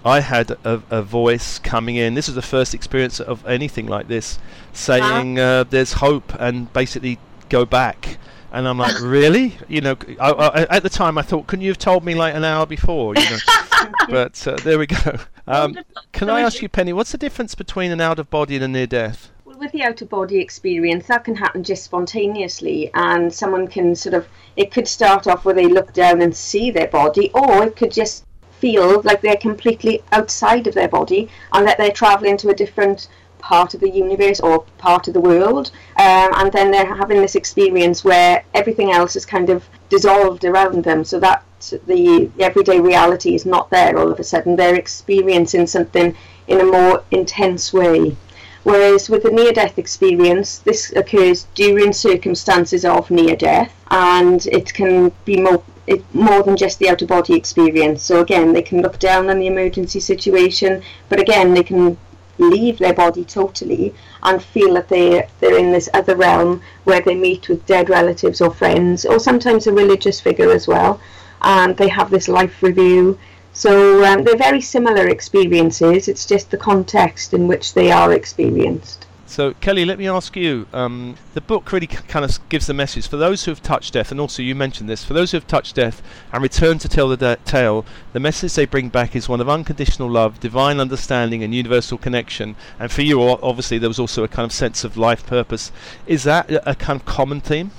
I 0.04 0.20
had 0.20 0.52
a, 0.64 0.82
a, 0.90 1.02
voice 1.02 1.58
coming 1.58 1.96
in. 1.96 2.14
This 2.14 2.28
was 2.28 2.34
the 2.34 2.42
first 2.42 2.72
experience 2.74 3.20
of 3.20 3.46
anything 3.46 3.86
like 3.86 4.08
this, 4.08 4.38
saying 4.72 5.38
uh, 5.38 5.64
"There's 5.64 5.94
hope," 5.94 6.32
and 6.38 6.72
basically 6.72 7.18
go 7.50 7.66
back. 7.66 8.18
And 8.52 8.66
I'm 8.66 8.78
like, 8.78 9.00
really? 9.02 9.56
You 9.68 9.82
know, 9.82 9.96
I, 10.18 10.30
I, 10.30 10.76
at 10.76 10.82
the 10.82 10.88
time 10.88 11.18
I 11.18 11.22
thought, 11.22 11.46
couldn't 11.46 11.64
you 11.64 11.70
have 11.70 11.78
told 11.78 12.04
me 12.04 12.14
like 12.14 12.34
an 12.34 12.44
hour 12.44 12.64
before? 12.66 13.14
You 13.14 13.30
know, 13.30 13.38
but 14.08 14.46
uh, 14.46 14.56
there 14.56 14.78
we 14.78 14.86
go. 14.86 15.18
Um, 15.46 15.76
can 16.12 16.30
I 16.30 16.40
ask 16.40 16.62
you, 16.62 16.68
Penny, 16.68 16.92
what's 16.92 17.12
the 17.12 17.18
difference 17.18 17.54
between 17.54 17.90
an 17.90 18.00
out 18.00 18.18
of 18.18 18.30
body 18.30 18.54
and 18.56 18.64
a 18.64 18.68
near 18.68 18.86
death? 18.86 19.30
Well, 19.44 19.58
with 19.58 19.72
the 19.72 19.82
out 19.82 20.00
of 20.00 20.08
body 20.08 20.38
experience, 20.38 21.06
that 21.08 21.24
can 21.24 21.36
happen 21.36 21.62
just 21.62 21.84
spontaneously, 21.84 22.90
and 22.94 23.32
someone 23.32 23.68
can 23.68 23.94
sort 23.94 24.14
of. 24.14 24.26
It 24.56 24.70
could 24.70 24.88
start 24.88 25.26
off 25.26 25.44
where 25.44 25.54
they 25.54 25.66
look 25.66 25.92
down 25.92 26.22
and 26.22 26.34
see 26.34 26.70
their 26.70 26.88
body, 26.88 27.30
or 27.34 27.64
it 27.64 27.76
could 27.76 27.92
just 27.92 28.24
feel 28.60 29.02
like 29.02 29.20
they're 29.20 29.36
completely 29.36 30.02
outside 30.12 30.66
of 30.66 30.74
their 30.74 30.88
body 30.88 31.28
and 31.52 31.66
that 31.66 31.78
they're 31.78 31.90
traveling 31.90 32.36
to 32.38 32.50
a 32.50 32.54
different 32.54 33.08
part 33.40 33.74
of 33.74 33.80
the 33.80 33.90
universe 33.90 34.38
or 34.40 34.64
part 34.78 35.08
of 35.08 35.14
the 35.14 35.20
world. 35.20 35.70
Um, 35.96 36.30
and 36.36 36.52
then 36.52 36.70
they're 36.70 36.94
having 36.94 37.20
this 37.20 37.34
experience 37.34 38.04
where 38.04 38.44
everything 38.54 38.92
else 38.92 39.16
is 39.16 39.26
kind 39.26 39.50
of 39.50 39.68
dissolved 39.88 40.44
around 40.44 40.84
them 40.84 41.04
so 41.04 41.18
that 41.20 41.44
the 41.86 42.30
everyday 42.38 42.80
reality 42.80 43.34
is 43.34 43.44
not 43.44 43.70
there 43.70 43.98
all 43.98 44.12
of 44.12 44.20
a 44.20 44.24
sudden. 44.24 44.56
They're 44.56 44.74
experiencing 44.74 45.66
something 45.66 46.14
in 46.46 46.60
a 46.60 46.64
more 46.64 47.02
intense 47.10 47.72
way. 47.72 48.16
Whereas 48.62 49.08
with 49.08 49.22
the 49.22 49.30
near 49.30 49.52
death 49.52 49.78
experience 49.78 50.58
this 50.58 50.92
occurs 50.94 51.46
during 51.54 51.94
circumstances 51.94 52.84
of 52.84 53.10
near 53.10 53.34
death 53.34 53.72
and 53.90 54.46
it 54.46 54.74
can 54.74 55.12
be 55.24 55.40
more 55.40 55.62
it, 55.90 56.14
more 56.14 56.42
than 56.44 56.56
just 56.56 56.78
the 56.78 56.88
out 56.88 57.02
of 57.02 57.08
body 57.08 57.34
experience. 57.34 58.00
So 58.02 58.20
again, 58.20 58.52
they 58.52 58.62
can 58.62 58.80
look 58.80 58.98
down 59.00 59.28
on 59.28 59.40
the 59.40 59.48
emergency 59.48 59.98
situation, 59.98 60.82
but 61.08 61.18
again, 61.18 61.52
they 61.52 61.64
can 61.64 61.98
leave 62.38 62.78
their 62.78 62.94
body 62.94 63.24
totally 63.24 63.92
and 64.22 64.42
feel 64.42 64.74
that 64.74 64.88
they 64.88 65.28
they're 65.40 65.58
in 65.58 65.72
this 65.72 65.90
other 65.92 66.16
realm 66.16 66.62
where 66.84 67.00
they 67.02 67.14
meet 67.14 67.48
with 67.48 67.66
dead 67.66 67.90
relatives 67.90 68.40
or 68.40 68.52
friends, 68.52 69.04
or 69.04 69.18
sometimes 69.18 69.66
a 69.66 69.72
religious 69.72 70.20
figure 70.20 70.52
as 70.52 70.68
well, 70.68 71.00
and 71.42 71.76
they 71.76 71.88
have 71.88 72.10
this 72.10 72.28
life 72.28 72.62
review. 72.62 73.18
So 73.52 74.04
um, 74.04 74.22
they're 74.22 74.36
very 74.48 74.60
similar 74.60 75.08
experiences. 75.08 76.06
It's 76.06 76.24
just 76.24 76.50
the 76.50 76.64
context 76.70 77.34
in 77.34 77.48
which 77.48 77.74
they 77.74 77.90
are 77.90 78.12
experienced. 78.12 79.06
So, 79.30 79.54
Kelly, 79.60 79.84
let 79.84 79.96
me 79.96 80.08
ask 80.08 80.34
you. 80.34 80.66
Um, 80.72 81.14
the 81.34 81.40
book 81.40 81.70
really 81.70 81.86
c- 81.86 81.98
kind 82.08 82.24
of 82.24 82.36
gives 82.48 82.66
the 82.66 82.74
message 82.74 83.06
for 83.06 83.16
those 83.16 83.44
who 83.44 83.52
have 83.52 83.62
touched 83.62 83.92
death, 83.92 84.10
and 84.10 84.18
also 84.18 84.42
you 84.42 84.56
mentioned 84.56 84.90
this. 84.90 85.04
For 85.04 85.14
those 85.14 85.30
who 85.30 85.36
have 85.36 85.46
touched 85.46 85.76
death 85.76 86.02
and 86.32 86.42
returned 86.42 86.80
to 86.80 86.88
tell 86.88 87.06
the 87.06 87.16
de- 87.16 87.36
tale, 87.44 87.86
the 88.12 88.18
message 88.18 88.54
they 88.54 88.66
bring 88.66 88.88
back 88.88 89.14
is 89.14 89.28
one 89.28 89.40
of 89.40 89.48
unconditional 89.48 90.10
love, 90.10 90.40
divine 90.40 90.80
understanding, 90.80 91.44
and 91.44 91.54
universal 91.54 91.96
connection. 91.96 92.56
And 92.80 92.90
for 92.90 93.02
you, 93.02 93.22
obviously, 93.22 93.78
there 93.78 93.88
was 93.88 94.00
also 94.00 94.24
a 94.24 94.28
kind 94.28 94.46
of 94.46 94.52
sense 94.52 94.82
of 94.82 94.96
life 94.96 95.24
purpose. 95.24 95.70
Is 96.08 96.24
that 96.24 96.50
a, 96.50 96.70
a 96.70 96.74
kind 96.74 96.98
of 96.98 97.06
common 97.06 97.40
theme? 97.40 97.70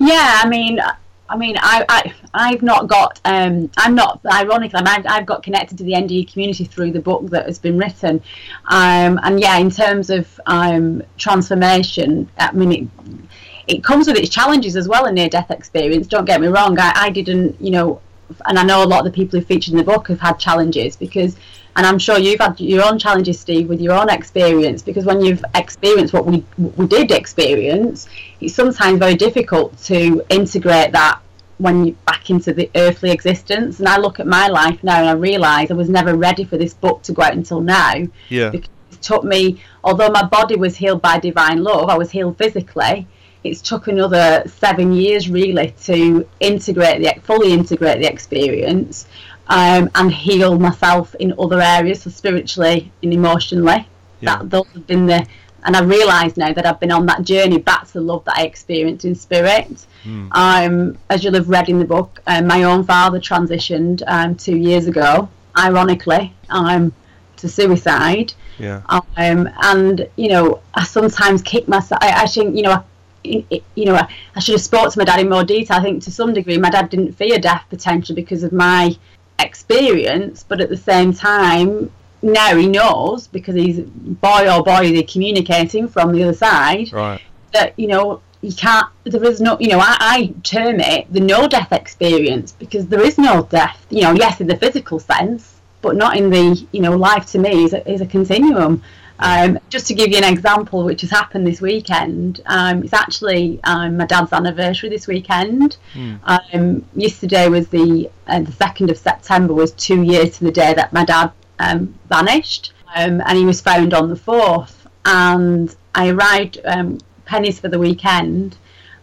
Yeah, 0.00 0.40
I 0.42 0.48
mean, 0.48 0.80
I 1.28 1.36
mean, 1.36 1.56
I, 1.58 1.84
I, 1.88 2.14
I've 2.32 2.62
not 2.62 2.86
got, 2.86 3.20
um, 3.24 3.70
I'm 3.76 3.94
not, 3.94 4.20
ironically, 4.32 4.80
I've, 4.82 5.06
I've 5.06 5.26
got 5.26 5.42
connected 5.42 5.76
to 5.78 5.84
the 5.84 5.92
NDE 5.92 6.32
community 6.32 6.64
through 6.64 6.92
the 6.92 7.00
book 7.00 7.28
that 7.30 7.46
has 7.46 7.58
been 7.58 7.76
written. 7.76 8.22
Um, 8.66 9.20
and 9.22 9.38
yeah, 9.38 9.58
in 9.58 9.70
terms 9.70 10.08
of 10.08 10.40
um, 10.46 11.02
transformation, 11.18 12.30
I 12.38 12.52
mean, 12.52 12.72
it, 12.72 13.76
it 13.76 13.84
comes 13.84 14.06
with 14.06 14.16
its 14.16 14.30
challenges 14.30 14.74
as 14.74 14.88
well, 14.88 15.04
a 15.04 15.12
near 15.12 15.28
death 15.28 15.50
experience. 15.50 16.06
Don't 16.06 16.24
get 16.24 16.40
me 16.40 16.48
wrong, 16.48 16.78
I, 16.78 16.92
I 16.94 17.10
didn't, 17.10 17.60
you 17.60 17.72
know, 17.72 18.00
and 18.46 18.58
I 18.58 18.62
know 18.62 18.82
a 18.82 18.86
lot 18.86 19.00
of 19.00 19.12
the 19.12 19.16
people 19.16 19.38
who 19.38 19.44
featured 19.44 19.72
in 19.72 19.78
the 19.78 19.84
book 19.84 20.08
have 20.08 20.20
had 20.20 20.38
challenges 20.38 20.96
because 20.96 21.36
and 21.78 21.86
I'm 21.86 22.00
sure 22.00 22.18
you've 22.18 22.40
had 22.40 22.58
your 22.60 22.84
own 22.84 22.98
challenges, 22.98 23.38
Steve, 23.38 23.68
with 23.68 23.80
your 23.80 23.92
own 23.92 24.10
experience. 24.10 24.82
Because 24.82 25.04
when 25.04 25.20
you've 25.20 25.44
experienced 25.54 26.12
what 26.12 26.26
we 26.26 26.44
we 26.58 26.88
did 26.88 27.12
experience, 27.12 28.08
it's 28.40 28.52
sometimes 28.52 28.98
very 28.98 29.14
difficult 29.14 29.80
to 29.84 30.20
integrate 30.28 30.90
that 30.90 31.20
when 31.58 31.84
you're 31.84 31.96
back 32.04 32.30
into 32.30 32.52
the 32.52 32.68
earthly 32.74 33.12
existence. 33.12 33.78
And 33.78 33.88
I 33.88 33.96
look 33.96 34.18
at 34.18 34.26
my 34.26 34.48
life 34.48 34.82
now 34.82 34.98
and 34.98 35.08
I 35.08 35.12
realise 35.12 35.70
I 35.70 35.74
was 35.74 35.88
never 35.88 36.16
ready 36.16 36.42
for 36.42 36.56
this 36.56 36.74
book 36.74 37.02
to 37.04 37.12
go 37.12 37.22
out 37.22 37.34
until 37.34 37.60
now. 37.60 37.94
Yeah. 38.28 38.50
Because 38.50 38.70
it 38.90 39.00
took 39.00 39.22
me, 39.22 39.62
although 39.84 40.08
my 40.08 40.24
body 40.24 40.56
was 40.56 40.76
healed 40.76 41.00
by 41.00 41.20
divine 41.20 41.62
love, 41.62 41.90
I 41.90 41.96
was 41.96 42.10
healed 42.10 42.38
physically. 42.38 43.06
It's 43.44 43.62
took 43.62 43.86
another 43.86 44.42
seven 44.46 44.92
years 44.92 45.30
really 45.30 45.70
to 45.84 46.26
integrate 46.40 47.02
the 47.02 47.20
fully 47.22 47.52
integrate 47.52 48.00
the 48.02 48.08
experience 48.08 49.06
um, 49.48 49.90
and 49.94 50.12
heal 50.12 50.58
myself 50.58 51.14
in 51.16 51.34
other 51.38 51.60
areas, 51.60 52.02
so 52.02 52.10
spiritually 52.10 52.92
and 53.02 53.12
emotionally. 53.12 53.86
Yeah. 54.20 54.36
That 54.36 54.50
those 54.50 54.66
have 54.74 54.86
been 54.86 55.06
the, 55.06 55.26
and 55.64 55.76
I 55.76 55.82
realise 55.82 56.36
now 56.36 56.52
that 56.52 56.66
I've 56.66 56.80
been 56.80 56.92
on 56.92 57.06
that 57.06 57.22
journey 57.22 57.58
back 57.58 57.86
to 57.86 57.92
the 57.94 58.00
love 58.00 58.24
that 58.24 58.36
I 58.36 58.44
experienced 58.44 59.04
in 59.04 59.14
spirit. 59.14 59.86
Mm. 60.04 60.28
Um, 60.32 60.98
as 61.10 61.24
you'll 61.24 61.34
have 61.34 61.48
read 61.48 61.68
in 61.68 61.78
the 61.78 61.84
book, 61.84 62.20
um, 62.26 62.46
my 62.46 62.62
own 62.62 62.84
father 62.84 63.20
transitioned 63.20 64.02
um, 64.06 64.34
two 64.34 64.56
years 64.56 64.86
ago, 64.86 65.28
ironically, 65.56 66.32
um, 66.50 66.92
to 67.36 67.48
suicide. 67.48 68.34
Yeah. 68.58 68.82
Um, 68.88 69.48
and 69.62 70.08
you 70.16 70.28
know, 70.28 70.60
I 70.74 70.84
sometimes 70.84 71.42
kick 71.42 71.68
myself. 71.68 72.02
I, 72.02 72.22
I 72.22 72.26
think 72.26 72.56
you 72.56 72.62
know. 72.62 72.72
I, 72.72 72.82
you 73.24 73.84
know, 73.84 73.96
I, 73.96 74.08
I 74.36 74.40
should 74.40 74.54
have 74.54 74.62
spoke 74.62 74.90
to 74.92 74.98
my 74.98 75.04
dad 75.04 75.20
in 75.20 75.28
more 75.28 75.44
detail. 75.44 75.78
I 75.78 75.82
think 75.82 76.02
to 76.04 76.10
some 76.10 76.32
degree, 76.32 76.56
my 76.56 76.70
dad 76.70 76.88
didn't 76.88 77.12
fear 77.12 77.38
death 77.38 77.64
potentially 77.68 78.14
because 78.22 78.42
of 78.42 78.52
my 78.52 78.96
experience, 79.38 80.44
but 80.46 80.60
at 80.60 80.68
the 80.68 80.76
same 80.76 81.12
time, 81.12 81.90
now 82.22 82.56
he 82.56 82.66
knows 82.66 83.28
because 83.28 83.54
he's 83.54 83.80
boy 83.80 84.52
or 84.52 84.62
boy 84.62 84.92
they're 84.92 85.02
communicating 85.04 85.86
from 85.86 86.12
the 86.12 86.22
other 86.24 86.32
side 86.34 86.92
Right. 86.92 87.20
that 87.52 87.78
you 87.78 87.86
know 87.86 88.20
you 88.40 88.52
can't. 88.52 88.86
There 89.04 89.24
is 89.24 89.40
no, 89.40 89.58
you 89.58 89.68
know, 89.68 89.80
I, 89.80 89.96
I 90.00 90.34
term 90.42 90.80
it 90.80 91.12
the 91.12 91.20
no 91.20 91.48
death 91.48 91.72
experience 91.72 92.52
because 92.52 92.86
there 92.86 93.02
is 93.02 93.18
no 93.18 93.42
death. 93.44 93.84
You 93.90 94.02
know, 94.02 94.12
yes, 94.12 94.40
in 94.40 94.46
the 94.46 94.56
physical 94.56 94.98
sense, 94.98 95.56
but 95.82 95.96
not 95.96 96.16
in 96.16 96.30
the 96.30 96.66
you 96.72 96.80
know 96.80 96.96
life. 96.96 97.26
To 97.32 97.38
me, 97.38 97.64
is 97.64 97.72
a, 97.72 97.88
is 97.90 98.00
a 98.00 98.06
continuum. 98.06 98.82
Um, 99.20 99.58
just 99.68 99.86
to 99.88 99.94
give 99.94 100.08
you 100.10 100.18
an 100.18 100.24
example, 100.24 100.84
which 100.84 101.00
has 101.00 101.10
happened 101.10 101.46
this 101.46 101.60
weekend, 101.60 102.40
um, 102.46 102.82
it's 102.84 102.92
actually 102.92 103.60
um, 103.64 103.96
my 103.96 104.06
dad's 104.06 104.32
anniversary 104.32 104.88
this 104.90 105.06
weekend. 105.06 105.76
Mm. 105.94 106.20
Um, 106.54 106.84
yesterday 106.94 107.48
was 107.48 107.68
the 107.68 108.10
uh, 108.26 108.40
the 108.40 108.52
second 108.52 108.90
of 108.90 108.96
September 108.98 109.54
was 109.54 109.72
two 109.72 110.02
years 110.02 110.38
to 110.38 110.44
the 110.44 110.52
day 110.52 110.72
that 110.74 110.92
my 110.92 111.04
dad 111.04 111.32
um, 111.58 111.94
vanished, 112.08 112.72
um, 112.94 113.20
and 113.26 113.36
he 113.36 113.44
was 113.44 113.60
found 113.60 113.92
on 113.94 114.08
the 114.08 114.16
fourth. 114.16 114.86
And 115.04 115.74
I 115.94 116.10
arrived 116.10 116.58
um, 116.64 116.98
Penny's 117.24 117.58
for 117.58 117.68
the 117.68 117.78
weekend, 117.78 118.56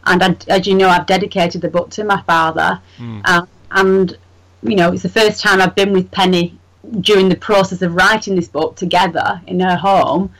and 0.05 0.23
I, 0.23 0.37
as 0.47 0.65
you 0.65 0.75
know, 0.75 0.87
I've 0.87 1.07
dedicated 1.07 1.61
the 1.61 1.69
book 1.69 1.89
to 1.91 2.03
my 2.03 2.21
father, 2.21 2.79
Mm. 2.99 3.21
uh, 3.25 3.45
and 3.71 4.17
you 4.63 4.75
know 4.77 4.93
it's 4.93 5.03
the 5.03 5.09
first 5.09 5.41
time 5.41 5.61
I've 5.61 5.75
been 5.75 5.91
with 5.91 6.09
Penny 6.11 6.57
during 7.01 7.29
the 7.29 7.35
process 7.35 7.81
of 7.81 7.95
writing 7.95 8.35
this 8.35 8.47
book 8.47 8.75
together 8.75 9.41
in 9.47 9.59
her 9.59 9.75
home. 9.75 10.31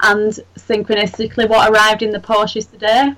And 0.00 0.38
synchronistically, 0.56 1.48
what 1.48 1.70
arrived 1.70 2.02
in 2.02 2.10
the 2.10 2.20
post 2.20 2.56
yesterday? 2.56 3.14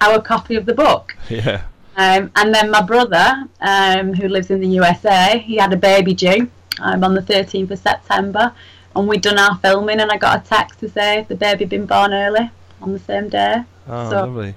Our 0.00 0.20
copy 0.22 0.54
of 0.56 0.66
the 0.66 0.74
book. 0.74 1.16
Yeah. 1.28 1.62
Um, 1.96 2.30
and 2.36 2.54
then 2.54 2.70
my 2.70 2.80
brother, 2.80 3.44
um, 3.60 4.14
who 4.14 4.28
lives 4.28 4.50
in 4.52 4.60
the 4.60 4.68
USA, 4.68 5.38
he 5.38 5.56
had 5.56 5.72
a 5.72 5.76
baby 5.76 6.14
due 6.14 6.48
um, 6.80 7.02
on 7.02 7.14
the 7.14 7.20
13th 7.20 7.72
of 7.72 7.78
September. 7.80 8.52
And 8.94 9.08
we'd 9.08 9.20
done 9.22 9.36
our 9.38 9.56
filming, 9.58 9.98
and 10.00 10.08
I 10.10 10.16
got 10.16 10.46
a 10.46 10.48
text 10.48 10.78
to 10.80 10.88
say 10.88 11.26
the 11.28 11.34
baby 11.34 11.64
had 11.64 11.68
been 11.70 11.86
born 11.86 12.14
early 12.14 12.50
on 12.80 12.92
the 12.92 13.00
same 13.00 13.28
day. 13.28 13.64
Oh, 13.88 14.10
So- 14.10 14.16
lovely. 14.26 14.54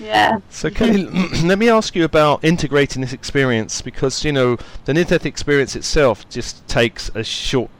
Yeah. 0.00 0.38
So, 0.50 0.70
Kelly, 0.70 1.04
let 1.44 1.58
me 1.58 1.68
ask 1.68 1.94
you 1.94 2.04
about 2.04 2.44
integrating 2.44 3.02
this 3.02 3.12
experience 3.12 3.80
because 3.80 4.24
you 4.24 4.32
know 4.32 4.56
the 4.84 4.94
near-death 4.94 5.26
experience 5.26 5.76
itself 5.76 6.28
just 6.28 6.66
takes 6.68 7.10
a 7.14 7.24
short 7.24 7.70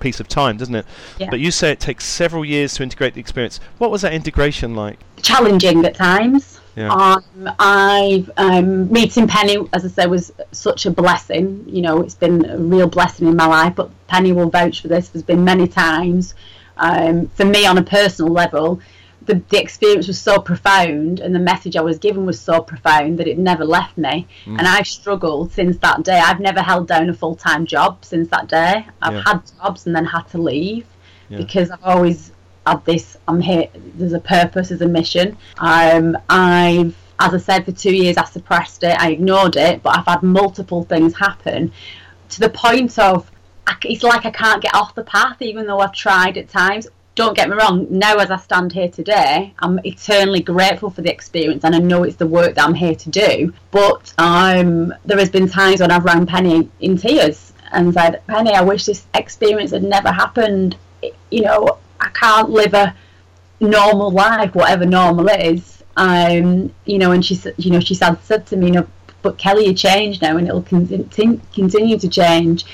piece 0.00 0.20
of 0.20 0.28
time, 0.28 0.56
doesn't 0.56 0.74
it? 0.74 0.86
Yeah. 1.18 1.30
But 1.30 1.40
you 1.40 1.50
say 1.50 1.72
it 1.72 1.80
takes 1.80 2.04
several 2.04 2.44
years 2.44 2.74
to 2.74 2.82
integrate 2.82 3.14
the 3.14 3.20
experience. 3.20 3.60
What 3.78 3.90
was 3.90 4.02
that 4.02 4.12
integration 4.12 4.74
like? 4.74 4.98
challenging 5.22 5.84
at 5.84 5.94
times. 5.94 6.60
Yeah. 6.76 6.92
Um, 6.92 7.50
I've 7.58 8.30
um, 8.36 8.90
meeting 8.92 9.26
Penny, 9.26 9.56
as 9.72 9.84
I 9.84 9.88
say, 9.88 10.06
was 10.06 10.32
such 10.52 10.86
a 10.86 10.90
blessing. 10.90 11.64
You 11.66 11.82
know, 11.82 12.02
it's 12.02 12.14
been 12.14 12.44
a 12.48 12.56
real 12.56 12.86
blessing 12.86 13.26
in 13.26 13.36
my 13.36 13.46
life. 13.46 13.74
But 13.74 13.90
Penny 14.06 14.32
will 14.32 14.48
vouch 14.48 14.80
for 14.80 14.88
this. 14.88 15.08
There's 15.08 15.24
been 15.24 15.44
many 15.44 15.66
times 15.66 16.34
um, 16.76 17.28
for 17.28 17.44
me 17.44 17.66
on 17.66 17.78
a 17.78 17.82
personal 17.82 18.32
level. 18.32 18.80
The, 19.28 19.42
the 19.50 19.60
experience 19.60 20.06
was 20.08 20.18
so 20.18 20.38
profound, 20.40 21.20
and 21.20 21.34
the 21.34 21.38
message 21.38 21.76
I 21.76 21.82
was 21.82 21.98
given 21.98 22.24
was 22.24 22.40
so 22.40 22.62
profound 22.62 23.18
that 23.18 23.28
it 23.28 23.38
never 23.38 23.62
left 23.64 23.98
me. 23.98 24.26
Mm. 24.46 24.58
And 24.58 24.66
I've 24.66 24.86
struggled 24.86 25.52
since 25.52 25.76
that 25.78 26.02
day. 26.02 26.18
I've 26.18 26.40
never 26.40 26.62
held 26.62 26.88
down 26.88 27.10
a 27.10 27.14
full 27.14 27.36
time 27.36 27.66
job 27.66 28.04
since 28.06 28.28
that 28.30 28.48
day. 28.48 28.86
I've 29.02 29.12
Yeah. 29.14 29.22
had 29.26 29.42
jobs 29.60 29.86
and 29.86 29.94
then 29.94 30.06
had 30.06 30.22
to 30.30 30.38
leave 30.38 30.86
Yeah. 31.28 31.36
because 31.36 31.70
I've 31.70 31.84
always 31.84 32.32
had 32.66 32.82
this. 32.86 33.18
I'm 33.28 33.40
here. 33.42 33.68
There's 33.98 34.14
a 34.14 34.20
purpose. 34.20 34.70
There's 34.70 34.80
a 34.80 34.88
mission. 34.88 35.36
Um, 35.58 36.16
I've, 36.30 36.94
as 37.20 37.34
I 37.34 37.38
said, 37.38 37.66
for 37.66 37.72
two 37.72 37.94
years 37.94 38.16
I 38.16 38.24
suppressed 38.24 38.82
it. 38.82 38.96
I 38.98 39.10
ignored 39.10 39.56
it, 39.56 39.82
but 39.82 39.96
I've 39.98 40.06
had 40.06 40.22
multiple 40.22 40.84
things 40.84 41.14
happen 41.18 41.70
to 42.30 42.40
the 42.40 42.48
point 42.48 42.98
of 42.98 43.30
it's 43.84 44.02
like 44.02 44.24
I 44.24 44.30
can't 44.30 44.62
get 44.62 44.74
off 44.74 44.94
the 44.94 45.04
path, 45.04 45.42
even 45.42 45.66
though 45.66 45.80
I've 45.80 45.92
tried 45.92 46.38
at 46.38 46.48
times. 46.48 46.88
Don't 47.18 47.34
get 47.34 47.50
me 47.50 47.56
wrong. 47.56 47.88
Now, 47.90 48.14
as 48.18 48.30
I 48.30 48.36
stand 48.36 48.70
here 48.70 48.88
today, 48.88 49.52
I'm 49.58 49.80
eternally 49.82 50.38
grateful 50.40 50.88
for 50.88 51.02
the 51.02 51.10
experience, 51.10 51.64
and 51.64 51.74
I 51.74 51.80
know 51.80 52.04
it's 52.04 52.14
the 52.14 52.28
work 52.28 52.54
that 52.54 52.64
I'm 52.64 52.74
here 52.74 52.94
to 52.94 53.10
do. 53.10 53.52
But 53.72 54.14
um, 54.18 54.94
there 55.04 55.18
has 55.18 55.28
been 55.28 55.48
times 55.48 55.80
when 55.80 55.90
I've 55.90 56.04
rang 56.04 56.26
Penny 56.26 56.70
in 56.78 56.96
tears 56.96 57.52
and 57.72 57.92
said, 57.92 58.24
"Penny, 58.28 58.52
I 58.52 58.60
wish 58.60 58.84
this 58.86 59.04
experience 59.14 59.72
had 59.72 59.82
never 59.82 60.12
happened. 60.12 60.76
You 61.32 61.42
know, 61.42 61.78
I 61.98 62.08
can't 62.10 62.50
live 62.50 62.74
a 62.74 62.94
normal 63.58 64.12
life, 64.12 64.54
whatever 64.54 64.86
normal 64.86 65.28
is." 65.28 65.82
Um, 65.96 66.72
you 66.84 66.98
know, 66.98 67.10
and 67.10 67.26
she 67.26 67.36
you 67.56 67.72
know, 67.72 67.80
she 67.80 67.96
said, 67.96 68.22
said 68.22 68.46
to 68.46 68.56
me, 68.56 68.66
you 68.66 68.72
know, 68.74 68.86
but 69.22 69.38
Kelly, 69.38 69.66
you 69.66 69.74
changed 69.74 70.22
now, 70.22 70.36
and 70.36 70.46
it'll 70.46 70.62
continue 70.62 71.98
to 71.98 72.08
change. 72.08 72.64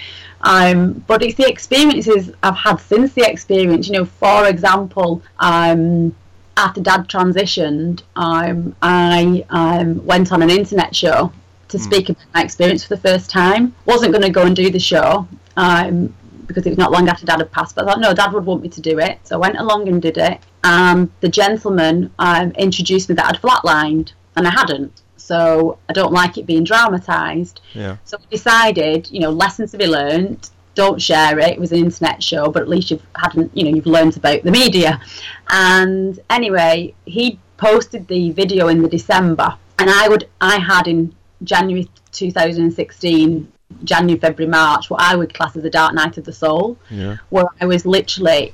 Um, 0.45 1.03
but 1.07 1.23
it's 1.23 1.37
the 1.37 1.49
experiences 1.49 2.31
I've 2.43 2.57
had 2.57 2.77
since 2.77 3.13
the 3.15 3.29
experience. 3.29 3.89
You 3.89 3.95
know, 3.95 4.05
for 4.05 4.47
example, 4.47 5.23
um, 5.39 6.15
after 6.57 6.81
Dad 6.81 7.09
transitioned, 7.09 8.03
um, 8.15 8.77
I 8.83 9.45
um, 9.51 10.05
went 10.05 10.33
on 10.33 10.43
an 10.43 10.51
internet 10.51 10.95
show 10.95 11.33
to 11.69 11.79
speak 11.79 12.11
about 12.11 12.23
my 12.35 12.43
experience 12.43 12.85
for 12.85 12.95
the 12.95 13.01
first 13.01 13.31
time. 13.31 13.75
wasn't 13.87 14.13
going 14.13 14.23
to 14.23 14.31
go 14.31 14.43
and 14.43 14.55
do 14.55 14.71
the 14.71 14.79
show 14.79 15.27
um, 15.57 16.15
because 16.47 16.67
it 16.67 16.71
was 16.71 16.79
not 16.79 16.93
long 16.93 17.09
after 17.09 17.25
Dad 17.25 17.41
had 17.41 17.51
passed. 17.51 17.75
But 17.75 17.89
I 17.89 17.93
thought, 17.93 18.01
no, 18.01 18.15
Dad 18.15 18.33
would 18.33 18.45
want 18.45 18.63
me 18.63 18.69
to 18.69 18.81
do 18.81 18.99
it, 18.99 19.19
so 19.25 19.37
I 19.37 19.39
went 19.39 19.59
along 19.59 19.89
and 19.89 20.01
did 20.01 20.19
it. 20.19 20.41
And 20.63 21.11
the 21.21 21.29
gentleman 21.29 22.13
um, 22.19 22.51
introduced 22.53 23.09
me 23.09 23.15
that 23.15 23.27
I'd 23.27 23.41
flatlined, 23.41 24.13
and 24.37 24.47
I 24.47 24.51
hadn't. 24.51 25.01
So 25.25 25.79
I 25.89 25.95
don't 25.95 26.13
like 26.13 26.37
it 26.37 26.45
being 26.45 26.65
dramatised. 26.65 27.63
Yeah. 27.73 27.97
So 28.05 28.19
we 28.19 28.27
decided, 28.37 29.11
you 29.11 29.21
know, 29.21 29.31
lessons 29.31 29.71
to 29.71 29.79
be 29.79 29.87
learned. 29.87 30.51
Don't 30.75 31.01
share 31.01 31.39
it. 31.39 31.53
It 31.53 31.59
was 31.59 31.73
an 31.73 31.79
internet 31.79 32.23
show, 32.23 32.51
but 32.51 32.61
at 32.61 32.69
least 32.69 32.91
you've 32.91 33.07
hadn't, 33.17 33.57
you 33.57 33.65
know, 33.65 33.71
you've 33.71 33.87
learned 33.87 34.17
about 34.19 34.43
the 34.43 34.51
media. 34.51 35.01
And 35.49 36.21
anyway, 36.29 36.95
he 37.07 37.39
posted 37.57 38.07
the 38.09 38.33
video 38.33 38.69
in 38.69 38.83
the 38.83 38.89
December, 38.89 39.57
and 39.79 39.89
I 39.89 40.09
would, 40.09 40.29
I 40.43 40.59
had 40.59 40.89
in 40.89 41.15
January 41.43 41.89
2016, 42.13 43.51
January, 43.85 44.21
February, 44.21 44.51
March, 44.51 44.91
what 44.91 45.01
I 45.01 45.17
would 45.17 45.33
class 45.33 45.57
as 45.57 45.65
a 45.65 45.71
dark 45.71 45.95
night 45.95 46.19
of 46.19 46.25
the 46.25 46.33
soul, 46.33 46.77
Yeah. 46.91 47.17
where 47.31 47.47
I 47.63 47.67
was 47.67 47.87
literally 47.87 48.53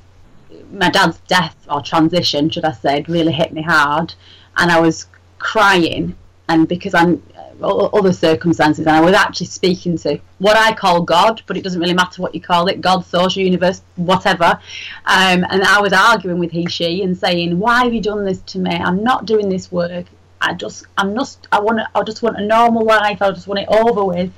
my 0.73 0.91
dad's 0.91 1.19
death 1.27 1.57
or 1.69 1.81
transition, 1.83 2.49
should 2.51 2.65
I 2.65 2.73
say, 2.73 3.05
really 3.09 3.33
hit 3.33 3.53
me 3.53 3.63
hard, 3.63 4.15
and 4.57 4.71
I 4.71 4.79
was 4.79 5.07
crying, 5.39 6.15
and 6.51 6.67
because 6.67 6.95
I'm 6.95 7.23
other 7.63 8.13
circumstances, 8.13 8.87
and 8.87 8.97
I 8.97 9.01
was 9.01 9.13
actually 9.13 9.47
speaking 9.47 9.97
to 9.99 10.19
what 10.39 10.57
I 10.57 10.75
call 10.75 11.03
God, 11.03 11.43
but 11.47 11.57
it 11.57 11.63
doesn't 11.63 11.81
really 11.81 11.95
matter 11.95 12.21
what 12.21 12.35
you 12.35 12.41
call 12.41 12.67
it 12.67 12.81
God, 12.81 13.05
social 13.05 13.43
universe, 13.43 13.83
whatever. 13.97 14.59
Um, 15.07 15.45
and 15.49 15.63
I 15.63 15.81
was 15.81 15.93
arguing 15.93 16.39
with 16.39 16.51
he, 16.51 16.67
she, 16.67 17.03
and 17.03 17.17
saying, 17.17 17.59
Why 17.59 17.85
have 17.85 17.95
you 17.95 18.01
done 18.01 18.25
this 18.25 18.41
to 18.53 18.59
me? 18.59 18.73
I'm 18.73 19.05
not 19.05 19.27
doing 19.27 19.49
this 19.49 19.71
work. 19.71 20.07
I 20.41 20.55
just, 20.55 20.87
I'm 20.97 21.15
just, 21.15 21.47
I 21.53 21.61
want, 21.61 21.81
I 21.95 22.03
just 22.03 22.23
want 22.23 22.41
a 22.41 22.47
normal 22.47 22.85
life. 22.85 23.23
I 23.23 23.31
just 23.31 23.47
want 23.47 23.61
it 23.61 23.69
over 23.69 24.05
with. 24.05 24.33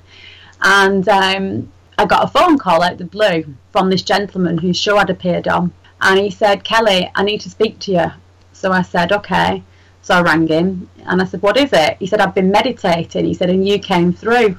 And 0.61 1.09
um, 1.09 1.73
I 1.97 2.05
got 2.05 2.25
a 2.25 2.29
phone 2.29 2.59
call 2.59 2.83
out 2.83 2.99
the 2.99 3.05
blue 3.05 3.55
from 3.71 3.89
this 3.89 4.03
gentleman 4.03 4.59
whose 4.59 4.77
show 4.77 4.99
I'd 4.99 5.11
appeared 5.11 5.49
on, 5.49 5.73
and 6.01 6.21
he 6.21 6.31
said, 6.31 6.65
Kelly, 6.65 7.11
I 7.15 7.23
need 7.23 7.41
to 7.43 7.51
speak 7.51 7.79
to 7.81 7.93
you. 7.93 8.07
So 8.53 8.71
I 8.71 8.83
said, 8.83 9.13
Okay. 9.13 9.63
So 10.03 10.15
I 10.15 10.23
rang 10.23 10.49
him 10.49 10.89
and 11.07 11.23
I 11.23 11.25
said, 11.25 11.43
What 11.43 11.57
is 11.57 11.73
it? 11.73 11.97
He 11.99 12.07
said, 12.07 12.21
I've 12.21 12.35
been 12.35 12.51
meditating. 12.51 13.25
He 13.25 13.35
said, 13.35 13.51
And 13.51 13.67
you 13.67 13.79
came 13.79 14.13
through. 14.13 14.59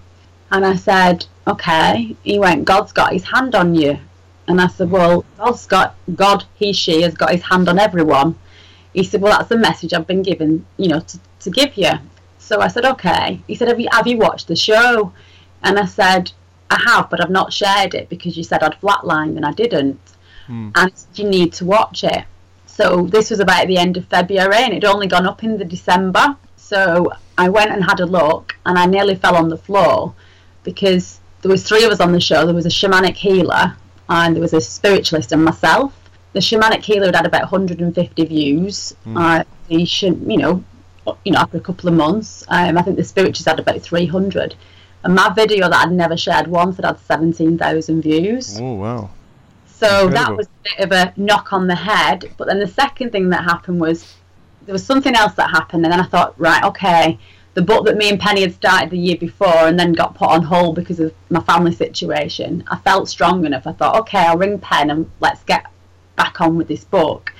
And 0.52 0.66
I 0.66 0.76
said, 0.76 1.26
Okay. 1.48 2.16
He 2.24 2.40
went, 2.40 2.66
God's 2.66 2.94
got 2.94 3.14
his 3.14 3.26
hand 3.26 3.54
on 3.54 3.76
you. 3.76 4.00
And 4.48 4.62
I 4.62 4.68
said, 4.68 4.90
Well, 4.90 5.26
God's 5.38 5.66
got, 5.68 5.96
God, 6.16 6.46
he, 6.56 6.72
she 6.72 7.02
has 7.02 7.14
got 7.14 7.32
his 7.32 7.44
hand 7.44 7.68
on 7.68 7.78
everyone. 7.78 8.36
He 8.94 9.04
said, 9.04 9.22
Well, 9.22 9.38
that's 9.38 9.50
the 9.50 9.58
message 9.58 9.94
I've 9.94 10.08
been 10.08 10.24
given, 10.24 10.66
you 10.78 10.88
know, 10.88 11.02
to, 11.02 11.20
to 11.42 11.50
give 11.50 11.76
you. 11.76 11.92
So 12.40 12.62
I 12.62 12.70
said, 12.70 12.86
Okay. 12.86 13.42
He 13.46 13.56
said, 13.56 13.68
Have 13.68 13.80
you, 13.82 13.90
have 13.92 14.08
you 14.08 14.18
watched 14.18 14.48
the 14.48 14.56
show? 14.56 15.12
And 15.62 15.78
I 15.78 15.86
said, 15.86 16.32
I 16.70 16.82
have, 16.88 17.10
but 17.10 17.22
I've 17.22 17.30
not 17.30 17.52
shared 17.52 17.94
it 17.94 18.08
because 18.10 18.38
you 18.38 18.44
said 18.44 18.64
I'd 18.64 18.80
flatlined 18.80 19.36
and 19.36 19.46
I 19.46 19.52
didn't. 19.52 20.00
Mm. 20.48 20.72
And 20.76 20.94
you 21.16 21.26
need 21.30 21.54
to 21.54 21.66
watch 21.66 22.04
it. 22.04 22.26
So 22.74 23.06
this 23.06 23.30
was 23.30 23.40
about 23.40 23.68
the 23.68 23.78
end 23.78 23.98
of 23.98 24.08
February 24.08 24.64
and 24.64 24.74
it'd 24.74 24.84
only 24.84 25.06
gone 25.06 25.28
up 25.28 25.44
in 25.44 25.60
the 25.60 25.66
December. 25.66 26.36
So 26.56 27.12
I 27.38 27.48
went 27.48 27.70
and 27.70 27.84
had 27.84 28.00
a 28.00 28.06
look 28.06 28.56
and 28.66 28.80
I 28.80 28.88
nearly 28.88 29.14
fell 29.14 29.36
on 29.36 29.50
the 29.50 29.58
floor 29.58 30.16
because 30.64 31.20
there 31.44 31.52
was 31.52 31.64
three 31.64 31.84
of 31.84 31.92
us 31.92 32.00
on 32.00 32.12
the 32.12 32.20
show. 32.20 32.46
There 32.46 32.56
was 32.56 32.66
a 32.66 32.70
shamanic 32.70 33.16
healer 33.16 33.76
and 34.10 34.36
there 34.36 34.42
was 34.42 34.54
a 34.54 34.62
spiritualist 34.62 35.32
and 35.32 35.46
myself. 35.46 35.94
The 36.34 36.40
shamanic 36.40 36.84
healer 36.84 37.06
had 37.06 37.16
had 37.16 37.28
about 37.28 37.44
150 37.44 38.26
views. 38.26 38.96
Mm. 39.06 39.20
Uh, 39.20 39.44
you 39.70 40.38
know, 40.38 40.64
you 41.24 41.32
know, 41.32 41.40
after 41.40 41.58
a 41.58 41.62
couple 41.62 41.90
of 41.90 41.96
months, 41.96 42.44
um, 42.48 42.76
I 42.76 42.82
think 42.82 42.98
the 42.98 43.04
spiritualist 43.04 43.46
had 43.46 43.60
about 43.60 43.84
300. 43.84 44.56
And 45.04 45.14
my 45.14 45.32
video 45.32 45.70
that 45.70 45.86
I'd 45.88 45.92
never 45.92 46.18
shared 46.18 46.48
once 46.48 46.78
had 46.78 46.86
had 46.86 47.00
17,000 47.02 48.02
views. 48.02 48.58
Oh 48.60 48.74
wow! 48.74 49.10
So 49.84 50.08
Incredible. 50.08 50.14
that 50.14 50.38
was 50.38 50.48
a 50.48 50.64
bit 50.64 50.80
of 50.86 50.92
a 50.94 51.14
knock 51.18 51.52
on 51.52 51.68
the 51.68 51.76
head. 51.76 52.32
But 52.38 52.48
then 52.48 52.60
the 52.60 52.68
second 52.68 53.12
thing 53.12 53.30
that 53.30 53.44
happened 53.44 53.82
was 53.82 54.16
there 54.66 54.72
was 54.74 54.86
something 54.86 55.14
else 55.14 55.34
that 55.34 55.50
happened, 55.50 55.84
and 55.86 55.92
then 55.92 56.00
I 56.00 56.06
thought, 56.06 56.40
right, 56.40 56.64
okay, 56.64 57.20
the 57.54 57.62
book 57.62 57.86
that 57.86 57.98
me 57.98 58.10
and 58.10 58.20
Penny 58.20 58.42
had 58.42 58.54
started 58.54 58.92
the 58.92 58.98
year 58.98 59.18
before 59.18 59.68
and 59.68 59.78
then 59.78 59.92
got 59.92 60.16
put 60.16 60.30
on 60.30 60.42
hold 60.42 60.76
because 60.76 61.02
of 61.02 61.14
my 61.30 61.42
family 61.42 61.74
situation. 61.74 62.64
I 62.68 62.78
felt 62.78 63.10
strong 63.10 63.46
enough. 63.46 63.68
I 63.68 63.74
thought, 63.74 64.00
okay, 64.02 64.20
I'll 64.20 64.38
ring 64.38 64.58
Pen 64.58 64.90
and 64.90 65.12
let's 65.20 65.44
get 65.44 65.66
back 66.16 66.40
on 66.40 66.56
with 66.56 66.68
this 66.70 66.86
book. 66.86 67.34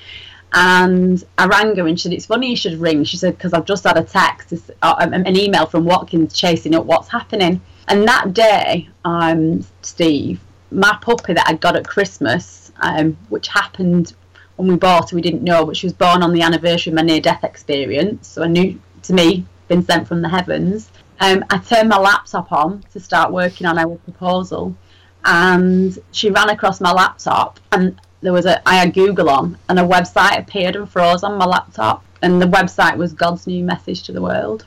And 0.52 1.24
I 1.38 1.48
rang 1.48 1.76
her 1.78 1.88
and 1.88 2.00
she 2.00 2.04
said, 2.04 2.14
It's 2.14 2.28
funny 2.28 2.52
you 2.52 2.56
should 2.56 2.80
ring. 2.80 3.06
She 3.06 3.18
said, 3.18 3.38
Because 3.38 3.54
I've 3.54 3.66
just 3.66 3.86
had 3.86 3.98
a 3.98 4.04
text, 4.04 4.54
uh, 4.84 4.96
an 5.00 5.36
email 5.36 5.66
from 5.66 5.86
Watkins 5.86 6.34
chasing 6.34 6.76
up 6.76 6.86
what's 6.86 7.08
happening. 7.08 7.60
And 7.88 8.08
that 8.08 8.34
day, 8.34 8.90
um, 9.04 9.66
Steve, 9.82 10.40
my 10.74 10.98
puppy 11.02 11.34
that 11.34 11.48
I 11.48 11.54
got 11.54 11.76
at 11.76 11.88
Christmas, 11.88 12.72
um, 12.82 13.18
which 13.30 13.48
happened 13.48 14.14
when 14.56 14.68
we 14.68 14.76
bought 14.76 15.10
her, 15.10 15.16
we 15.16 15.22
didn't 15.22 15.44
know, 15.44 15.66
but 15.66 15.78
she 15.78 15.88
was 15.88 15.94
born 15.94 16.22
on 16.24 16.34
the 16.34 16.42
anniversary 16.42 16.92
of 16.92 16.96
my 16.96 17.02
near 17.02 17.22
death 17.22 17.44
experience. 17.44 18.28
So 18.28 18.44
I 18.44 18.48
knew, 18.48 18.80
to 19.04 19.14
me, 19.14 19.46
been 19.68 19.84
sent 19.84 20.08
from 20.08 20.22
the 20.22 20.30
heavens. 20.30 20.92
Um, 21.20 21.44
I 21.50 21.58
turned 21.58 21.90
my 21.90 21.98
laptop 21.98 22.52
on 22.52 22.84
to 22.92 23.00
start 23.00 23.32
working 23.32 23.66
on 23.66 23.78
our 23.78 23.96
proposal, 23.98 24.76
and 25.26 25.98
she 26.12 26.30
ran 26.30 26.50
across 26.50 26.82
my 26.82 26.92
laptop, 26.92 27.60
and 27.72 28.00
there 28.22 28.34
was 28.34 28.46
a 28.46 28.68
I 28.68 28.76
had 28.76 28.94
Google 28.94 29.30
on, 29.30 29.58
and 29.70 29.80
a 29.80 29.84
website 29.84 30.40
appeared 30.40 30.76
and 30.76 30.90
froze 30.90 31.24
on 31.24 31.38
my 31.38 31.46
laptop, 31.46 32.04
and 32.22 32.42
the 32.42 32.46
website 32.46 32.98
was 32.98 33.14
God's 33.14 33.48
new 33.48 33.64
message 33.64 34.04
to 34.04 34.12
the 34.12 34.22
world. 34.22 34.66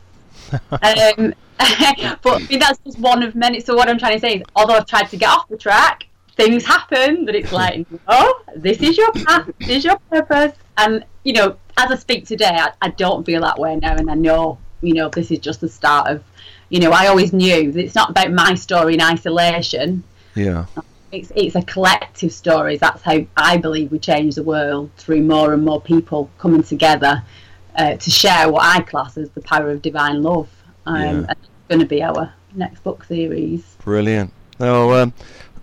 um, 0.52 1.34
but 2.22 2.42
that's 2.50 2.78
just 2.84 2.98
one 2.98 3.22
of 3.22 3.34
many. 3.34 3.60
So 3.60 3.74
what 3.74 3.88
I'm 3.88 3.98
trying 3.98 4.14
to 4.14 4.20
say 4.20 4.34
is, 4.36 4.42
although 4.54 4.74
I've 4.74 4.86
tried 4.86 5.08
to 5.10 5.16
get 5.16 5.28
off 5.28 5.48
the 5.48 5.56
track, 5.56 6.05
things 6.36 6.64
happen 6.64 7.24
that 7.24 7.34
it's 7.34 7.52
like, 7.52 7.86
oh, 8.08 8.42
this 8.54 8.78
is 8.78 8.96
your 8.96 9.12
path, 9.12 9.50
this 9.58 9.68
is 9.68 9.84
your 9.84 9.98
purpose. 10.10 10.52
And 10.76 11.04
you 11.24 11.32
know, 11.32 11.56
as 11.76 11.90
I 11.90 11.96
speak 11.96 12.26
today, 12.26 12.56
I, 12.58 12.72
I 12.80 12.90
don't 12.90 13.24
feel 13.24 13.40
that 13.42 13.58
way 13.58 13.76
now, 13.76 13.96
and 13.96 14.10
I 14.10 14.14
know, 14.14 14.58
you 14.82 14.94
know, 14.94 15.08
this 15.08 15.30
is 15.30 15.40
just 15.40 15.60
the 15.60 15.68
start 15.68 16.08
of. 16.08 16.22
You 16.68 16.80
know, 16.80 16.90
I 16.90 17.06
always 17.06 17.32
knew 17.32 17.70
that 17.70 17.80
it's 17.80 17.94
not 17.94 18.10
about 18.10 18.32
my 18.32 18.56
story 18.56 18.94
in 18.94 19.00
isolation. 19.00 20.02
Yeah. 20.34 20.66
It's 21.12 21.30
it's 21.36 21.54
a 21.54 21.62
collective 21.62 22.32
story. 22.32 22.76
That's 22.76 23.02
how 23.02 23.24
I 23.36 23.56
believe 23.56 23.92
we 23.92 24.00
change 24.00 24.34
the 24.34 24.42
world 24.42 24.90
through 24.96 25.22
more 25.22 25.52
and 25.52 25.64
more 25.64 25.80
people 25.80 26.28
coming 26.38 26.64
together 26.64 27.22
uh, 27.76 27.96
to 27.96 28.10
share 28.10 28.50
what 28.50 28.64
I 28.64 28.80
class 28.80 29.16
as 29.16 29.30
the 29.30 29.42
power 29.42 29.70
of 29.70 29.80
divine 29.80 30.24
love. 30.24 30.48
Um, 30.86 30.96
yeah. 30.96 31.10
And 31.10 31.30
it's 31.30 31.48
going 31.68 31.80
to 31.80 31.86
be 31.86 32.02
our 32.02 32.32
next 32.54 32.82
book 32.82 33.04
series. 33.04 33.62
Brilliant. 33.84 34.32
Now, 34.58 34.90
um, 34.90 35.12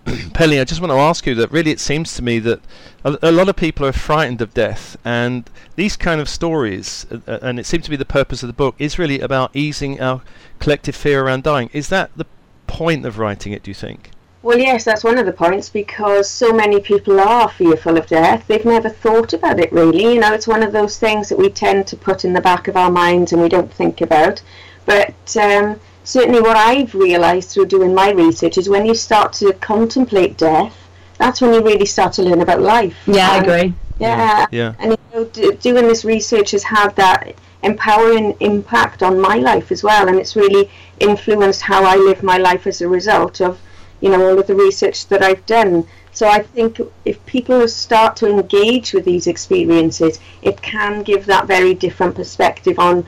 Penny, 0.34 0.60
I 0.60 0.64
just 0.64 0.80
want 0.80 0.90
to 0.90 0.98
ask 0.98 1.26
you 1.26 1.34
that 1.36 1.50
really 1.50 1.70
it 1.70 1.80
seems 1.80 2.14
to 2.14 2.22
me 2.22 2.38
that 2.40 2.60
a, 3.04 3.18
a, 3.22 3.32
lot 3.32 3.48
of 3.48 3.56
people 3.56 3.86
are 3.86 3.92
frightened 3.92 4.42
of 4.42 4.52
death, 4.52 4.96
and 5.04 5.48
these 5.76 5.96
kind 5.96 6.20
of 6.20 6.28
stories, 6.28 7.06
uh, 7.10 7.18
uh, 7.26 7.38
and 7.42 7.58
it 7.58 7.66
seems 7.66 7.84
to 7.84 7.90
be 7.90 7.96
the 7.96 8.04
purpose 8.04 8.42
of 8.42 8.46
the 8.48 8.52
book, 8.52 8.74
is 8.78 8.98
really 8.98 9.20
about 9.20 9.54
easing 9.54 10.00
our 10.00 10.22
collective 10.58 10.94
fear 10.94 11.24
around 11.24 11.42
dying. 11.42 11.70
Is 11.72 11.88
that 11.88 12.10
the 12.16 12.26
point 12.66 13.06
of 13.06 13.18
writing 13.18 13.52
it, 13.52 13.62
do 13.62 13.70
you 13.70 13.74
think? 13.74 14.10
Well, 14.42 14.58
yes, 14.58 14.84
that's 14.84 15.04
one 15.04 15.16
of 15.16 15.24
the 15.24 15.32
points 15.32 15.70
because 15.70 16.28
so 16.28 16.52
many 16.52 16.78
people 16.78 17.18
are 17.18 17.48
fearful 17.48 17.96
of 17.96 18.06
death. 18.06 18.46
They've 18.46 18.62
never 18.62 18.90
thought 18.90 19.32
about 19.32 19.58
it 19.58 19.72
really. 19.72 20.02
You 20.02 20.20
know, 20.20 20.34
it's 20.34 20.46
one 20.46 20.62
of 20.62 20.72
those 20.72 20.98
things 20.98 21.30
that 21.30 21.38
we 21.38 21.48
tend 21.48 21.86
to 21.86 21.96
put 21.96 22.26
in 22.26 22.34
the 22.34 22.42
back 22.42 22.68
of 22.68 22.76
our 22.76 22.90
minds 22.90 23.32
and 23.32 23.40
we 23.40 23.48
don't 23.48 23.72
think 23.72 24.02
about. 24.02 24.42
But 24.86 25.36
um, 25.36 25.80
certainly, 26.04 26.40
what 26.40 26.56
I've 26.56 26.94
realised 26.94 27.50
through 27.50 27.66
doing 27.66 27.94
my 27.94 28.10
research 28.10 28.58
is 28.58 28.68
when 28.68 28.86
you 28.86 28.94
start 28.94 29.32
to 29.34 29.52
contemplate 29.54 30.36
death, 30.36 30.76
that's 31.18 31.40
when 31.40 31.54
you 31.54 31.62
really 31.62 31.86
start 31.86 32.12
to 32.14 32.22
learn 32.22 32.40
about 32.40 32.60
life. 32.60 32.96
Yeah, 33.06 33.30
I 33.30 33.36
agree. 33.38 33.74
Yeah, 33.98 34.46
yeah. 34.50 34.74
And 34.78 34.90
you 34.92 34.98
know, 35.12 35.24
d- 35.26 35.52
doing 35.56 35.86
this 35.86 36.04
research 36.04 36.50
has 36.50 36.64
had 36.64 36.94
that 36.96 37.34
empowering 37.62 38.36
impact 38.40 39.02
on 39.02 39.20
my 39.20 39.36
life 39.36 39.72
as 39.72 39.82
well, 39.82 40.08
and 40.08 40.18
it's 40.18 40.36
really 40.36 40.70
influenced 41.00 41.62
how 41.62 41.84
I 41.84 41.96
live 41.96 42.22
my 42.22 42.36
life 42.36 42.66
as 42.66 42.82
a 42.82 42.88
result 42.88 43.40
of, 43.40 43.58
you 44.00 44.10
know, 44.10 44.28
all 44.28 44.38
of 44.38 44.46
the 44.46 44.54
research 44.54 45.06
that 45.08 45.22
I've 45.22 45.46
done. 45.46 45.86
So 46.12 46.28
I 46.28 46.42
think 46.42 46.80
if 47.04 47.24
people 47.26 47.66
start 47.68 48.16
to 48.16 48.28
engage 48.28 48.92
with 48.92 49.04
these 49.04 49.26
experiences, 49.26 50.20
it 50.42 50.60
can 50.60 51.02
give 51.02 51.26
that 51.26 51.46
very 51.46 51.74
different 51.74 52.14
perspective 52.14 52.78
on 52.78 53.06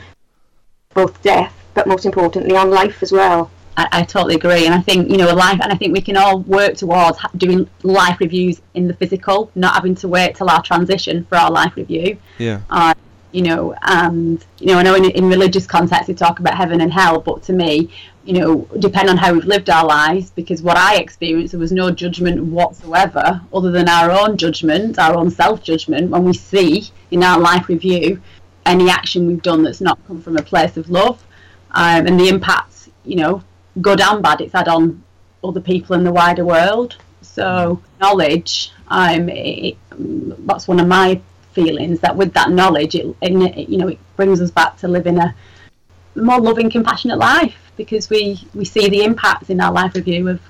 both 0.95 1.21
death 1.23 1.56
but 1.77 1.87
most 1.87 2.07
importantly 2.07 2.57
on 2.57 2.71
life 2.71 3.03
as 3.03 3.12
well. 3.12 3.51
I, 3.77 3.89
I, 3.93 4.03
totally 4.05 4.37
agree, 4.37 4.65
and 4.65 4.75
I 4.75 4.81
think 4.81 5.11
you 5.11 5.19
know 5.19 5.33
life, 5.35 5.61
and 5.62 5.71
I 5.71 5.77
think 5.77 5.93
we 5.93 6.01
can 6.01 6.17
all 6.17 6.41
work 6.41 6.75
towards 6.77 7.19
doing 7.37 7.69
life 7.83 8.19
reviews 8.21 8.62
in 8.73 8.89
the 8.89 8.95
physical, 8.95 9.51
not 9.55 9.75
having 9.75 9.95
to 9.97 10.09
wait 10.09 10.35
till 10.35 10.49
our 10.49 10.62
transition 10.62 11.27
for 11.27 11.37
our 11.37 11.51
life 11.51 11.77
review. 11.77 12.17
Yeah. 12.39 12.62
Uh, 12.71 12.95
you 13.33 13.43
know, 13.43 13.75
and 13.83 14.43
you 14.59 14.69
know, 14.69 14.79
I 14.79 14.83
know 14.83 14.95
in, 14.95 15.05
in 15.11 15.29
religious 15.29 15.67
contexts 15.67 16.09
we 16.09 16.15
talk 16.15 16.39
about 16.39 16.55
heaven 16.55 16.81
and 16.81 16.91
hell, 16.91 17.21
but 17.21 17.43
to 17.45 17.53
me, 17.53 17.91
you 18.25 18.33
know, 18.33 18.67
depend 18.79 19.11
on 19.11 19.19
how 19.19 19.35
we've 19.35 19.45
lived 19.45 19.69
our 19.69 19.85
lives, 19.85 20.31
because 20.31 20.62
what 20.62 20.79
I 20.79 20.97
experienced 20.97 21.53
there 21.53 21.61
was 21.61 21.73
no 21.73 21.91
judgment 21.91 22.43
whatsoever, 22.43 23.43
other 23.53 23.71
than 23.71 23.91
our 23.91 24.11
own 24.11 24.39
judgment, 24.39 24.99
our 24.99 25.15
own 25.15 25.31
self 25.31 25.62
judgment, 25.62 26.09
when 26.11 26.25
we 26.25 26.33
see 26.33 26.89
in 27.11 27.23
our 27.23 27.39
life 27.39 27.69
review 27.69 28.23
any 28.65 28.89
action 28.89 29.27
we've 29.27 29.43
done 29.43 29.62
that's 29.62 29.83
not 29.83 29.99
come 30.07 30.23
from 30.23 30.39
a 30.39 30.43
place 30.43 30.79
of 30.79 30.89
love 30.89 31.23
um, 31.77 32.07
and 32.07 32.19
the 32.19 32.29
impact, 32.29 32.89
you 33.05 33.17
know, 33.17 33.43
good 33.83 34.01
and 34.01 34.23
bad 34.23 34.41
it's 34.41 34.55
had 34.55 34.67
on 34.67 35.03
other 35.45 35.61
people 35.61 35.95
in 35.95 36.05
the 36.05 36.12
wider 36.12 36.45
world. 36.45 36.97
So 37.21 37.81
knowledge, 38.01 38.73
um, 38.89 39.29
it, 39.29 39.77
that's 39.91 40.67
one 40.67 40.81
of 40.81 40.89
my 40.89 41.21
feelings 41.53 42.01
that 42.01 42.17
with 42.17 42.33
that 42.33 42.51
knowledge, 42.51 42.95
it, 42.95 43.15
it, 43.21 43.69
you 43.69 43.77
know, 43.77 43.89
it 43.89 43.99
brings 44.17 44.41
us 44.41 44.51
back 44.51 44.79
to 44.79 44.89
living 44.89 45.19
a 45.19 45.35
more 46.15 46.41
loving, 46.41 46.71
compassionate 46.71 47.19
life 47.19 47.57
because 47.77 48.09
we 48.09 48.43
we 48.55 48.65
see 48.65 48.89
the 48.89 49.05
impacts 49.05 49.51
in 49.51 49.61
our 49.61 49.71
life 49.71 49.95
review 49.95 50.29
of 50.29 50.41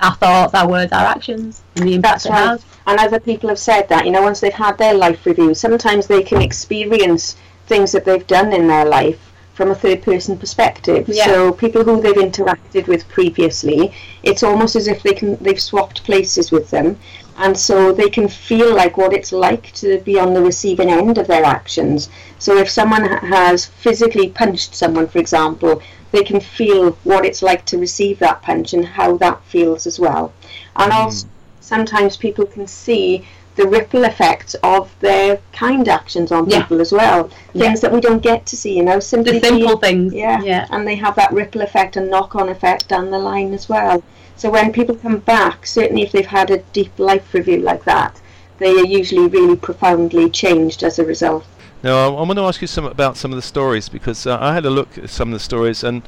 our 0.00 0.14
thoughts, 0.14 0.54
our 0.54 0.68
words, 0.68 0.92
our 0.92 1.06
actions, 1.06 1.64
and 1.74 1.88
the 1.88 1.94
impact 1.94 2.22
That's 2.22 2.30
right. 2.30 2.48
Has. 2.50 2.64
And 2.86 3.00
other 3.00 3.18
people 3.18 3.48
have 3.48 3.58
said 3.58 3.88
that, 3.88 4.06
you 4.06 4.12
know, 4.12 4.22
once 4.22 4.38
they've 4.38 4.52
had 4.52 4.78
their 4.78 4.94
life 4.94 5.26
review, 5.26 5.54
sometimes 5.54 6.06
they 6.06 6.22
can 6.22 6.40
experience 6.40 7.36
things 7.66 7.90
that 7.90 8.04
they've 8.04 8.26
done 8.28 8.52
in 8.52 8.68
their 8.68 8.84
life 8.84 9.27
from 9.58 9.72
a 9.72 9.74
third 9.74 10.00
person 10.02 10.38
perspective. 10.38 11.08
Yeah. 11.08 11.26
So 11.26 11.52
people 11.52 11.82
who 11.82 12.00
they've 12.00 12.14
interacted 12.30 12.86
with 12.86 13.08
previously, 13.08 13.92
it's 14.22 14.44
almost 14.44 14.76
as 14.76 14.86
if 14.86 15.02
they 15.02 15.12
can 15.12 15.34
they've 15.40 15.60
swapped 15.60 16.04
places 16.04 16.52
with 16.52 16.70
them 16.70 16.96
and 17.38 17.58
so 17.58 17.92
they 17.92 18.08
can 18.08 18.28
feel 18.28 18.72
like 18.72 18.96
what 18.96 19.12
it's 19.12 19.32
like 19.32 19.72
to 19.72 19.98
be 20.02 20.16
on 20.16 20.32
the 20.32 20.40
receiving 20.40 20.90
end 20.90 21.18
of 21.18 21.26
their 21.26 21.44
actions. 21.44 22.08
So 22.38 22.56
if 22.56 22.70
someone 22.70 23.04
has 23.38 23.66
physically 23.66 24.28
punched 24.28 24.76
someone, 24.76 25.08
for 25.08 25.18
example, 25.18 25.82
they 26.12 26.22
can 26.22 26.38
feel 26.38 26.92
what 27.02 27.24
it's 27.24 27.42
like 27.42 27.64
to 27.66 27.78
receive 27.78 28.20
that 28.20 28.42
punch 28.42 28.74
and 28.74 28.84
how 28.84 29.16
that 29.16 29.42
feels 29.42 29.88
as 29.88 29.98
well. 29.98 30.32
And 30.76 30.92
mm. 30.92 30.96
also, 30.96 31.26
sometimes 31.60 32.16
people 32.16 32.46
can 32.46 32.68
see 32.68 33.26
the 33.58 33.66
ripple 33.66 34.04
effects 34.04 34.54
of 34.62 34.94
their 35.00 35.40
kind 35.52 35.88
actions 35.88 36.30
on 36.30 36.48
yeah. 36.48 36.62
people 36.62 36.80
as 36.80 36.92
well. 36.92 37.28
Yeah. 37.52 37.64
Things 37.64 37.80
that 37.80 37.92
we 37.92 38.00
don't 38.00 38.22
get 38.22 38.46
to 38.46 38.56
see, 38.56 38.76
you 38.76 38.84
know, 38.84 39.00
simply 39.00 39.40
the 39.40 39.48
simple 39.48 39.76
things. 39.76 40.14
Yeah, 40.14 40.40
yeah, 40.40 40.66
and 40.70 40.86
they 40.86 40.94
have 40.94 41.16
that 41.16 41.32
ripple 41.32 41.60
effect 41.60 41.96
and 41.96 42.08
knock-on 42.08 42.48
effect 42.48 42.88
down 42.88 43.10
the 43.10 43.18
line 43.18 43.52
as 43.52 43.68
well. 43.68 44.02
So 44.36 44.48
when 44.48 44.72
people 44.72 44.94
come 44.94 45.18
back, 45.18 45.66
certainly 45.66 46.02
if 46.02 46.12
they've 46.12 46.24
had 46.24 46.52
a 46.52 46.58
deep 46.72 46.96
life 47.00 47.34
review 47.34 47.58
like 47.58 47.82
that, 47.84 48.20
they 48.58 48.70
are 48.70 48.86
usually 48.86 49.26
really 49.26 49.56
profoundly 49.56 50.30
changed 50.30 50.84
as 50.84 51.00
a 51.00 51.04
result. 51.04 51.44
Now, 51.82 52.14
I, 52.16 52.22
want 52.22 52.38
to 52.38 52.44
ask 52.44 52.60
you 52.60 52.68
some 52.68 52.84
about 52.84 53.16
some 53.16 53.32
of 53.32 53.36
the 53.36 53.42
stories 53.42 53.88
because 53.88 54.24
uh, 54.24 54.38
I 54.40 54.54
had 54.54 54.66
a 54.66 54.70
look 54.70 54.96
at 54.98 55.10
some 55.10 55.28
of 55.28 55.32
the 55.32 55.44
stories 55.44 55.82
and 55.82 56.02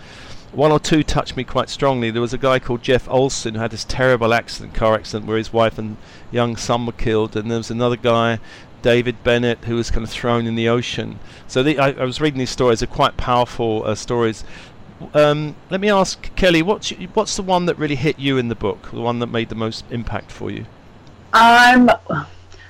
one 0.53 0.73
or 0.73 0.81
two 0.81 1.03
touched 1.03 1.37
me 1.37 1.45
quite 1.45 1.69
strongly. 1.69 2.11
There 2.11 2.21
was 2.21 2.33
a 2.33 2.39
guy 2.39 2.59
called 2.59 2.83
Jeff 2.83 3.09
Olsen 3.09 3.55
who 3.55 3.61
had 3.61 3.71
this 3.71 3.85
terrible 3.85 4.35
accident, 4.35 4.75
car 4.75 4.95
accident, 4.95 5.27
where 5.27 5.39
his 5.39 5.53
wife 5.53 5.79
and 5.79 5.97
young 6.31 6.57
son 6.57 6.87
were 6.87 6.93
killed, 6.93 7.37
and 7.37 7.51
there 7.51 7.59
was 7.59 7.71
another 7.71 7.97
guy, 7.97 8.41
David 8.83 9.23
Bennett, 9.23 9.65
who 9.65 9.77
was 9.77 9.91
kind 9.91 10.05
of 10.05 10.11
thrown 10.11 10.47
in 10.47 10.57
the 10.57 10.69
ocean. 10.69 11.19
So 11.47 11.63
the, 11.63 11.79
I, 11.79 11.91
I, 11.91 12.05
was 12.05 12.21
reading 12.21 12.39
these 12.39 12.51
stories; 12.51 12.81
they're 12.81 12.89
quite 12.89 13.17
powerful 13.17 13.85
uh, 13.85 13.95
stories. 13.95 14.45
Um, 15.15 15.57
let 15.71 15.81
me 15.81 15.89
ask 15.89 16.35
Kelly, 16.35 16.63
what's 16.63 16.91
what's 17.15 17.37
the 17.37 17.43
one 17.43 17.67
that 17.67 17.79
really 17.79 17.97
hit 17.97 18.19
you 18.19 18.37
in 18.37 18.49
the 18.49 18.55
book? 18.55 18.91
The 18.91 19.01
one 19.01 19.21
that 19.21 19.29
made 19.29 19.49
the 19.49 19.55
most 19.55 19.85
impact 19.91 20.33
for 20.33 20.51
you? 20.51 20.67
Um, 21.33 21.91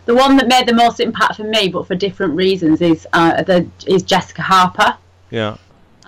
the 0.04 0.14
one 0.14 0.36
that 0.36 0.48
made 0.48 0.66
the 0.68 0.74
most 0.74 1.00
impact 1.00 1.36
for 1.36 1.44
me, 1.44 1.68
but 1.68 1.86
for 1.86 1.94
different 1.94 2.34
reasons, 2.34 2.82
is 2.82 3.06
uh, 3.12 3.42
the 3.42 3.66
is 3.86 4.02
Jessica 4.02 4.42
Harper. 4.42 4.96
Yeah. 5.30 5.56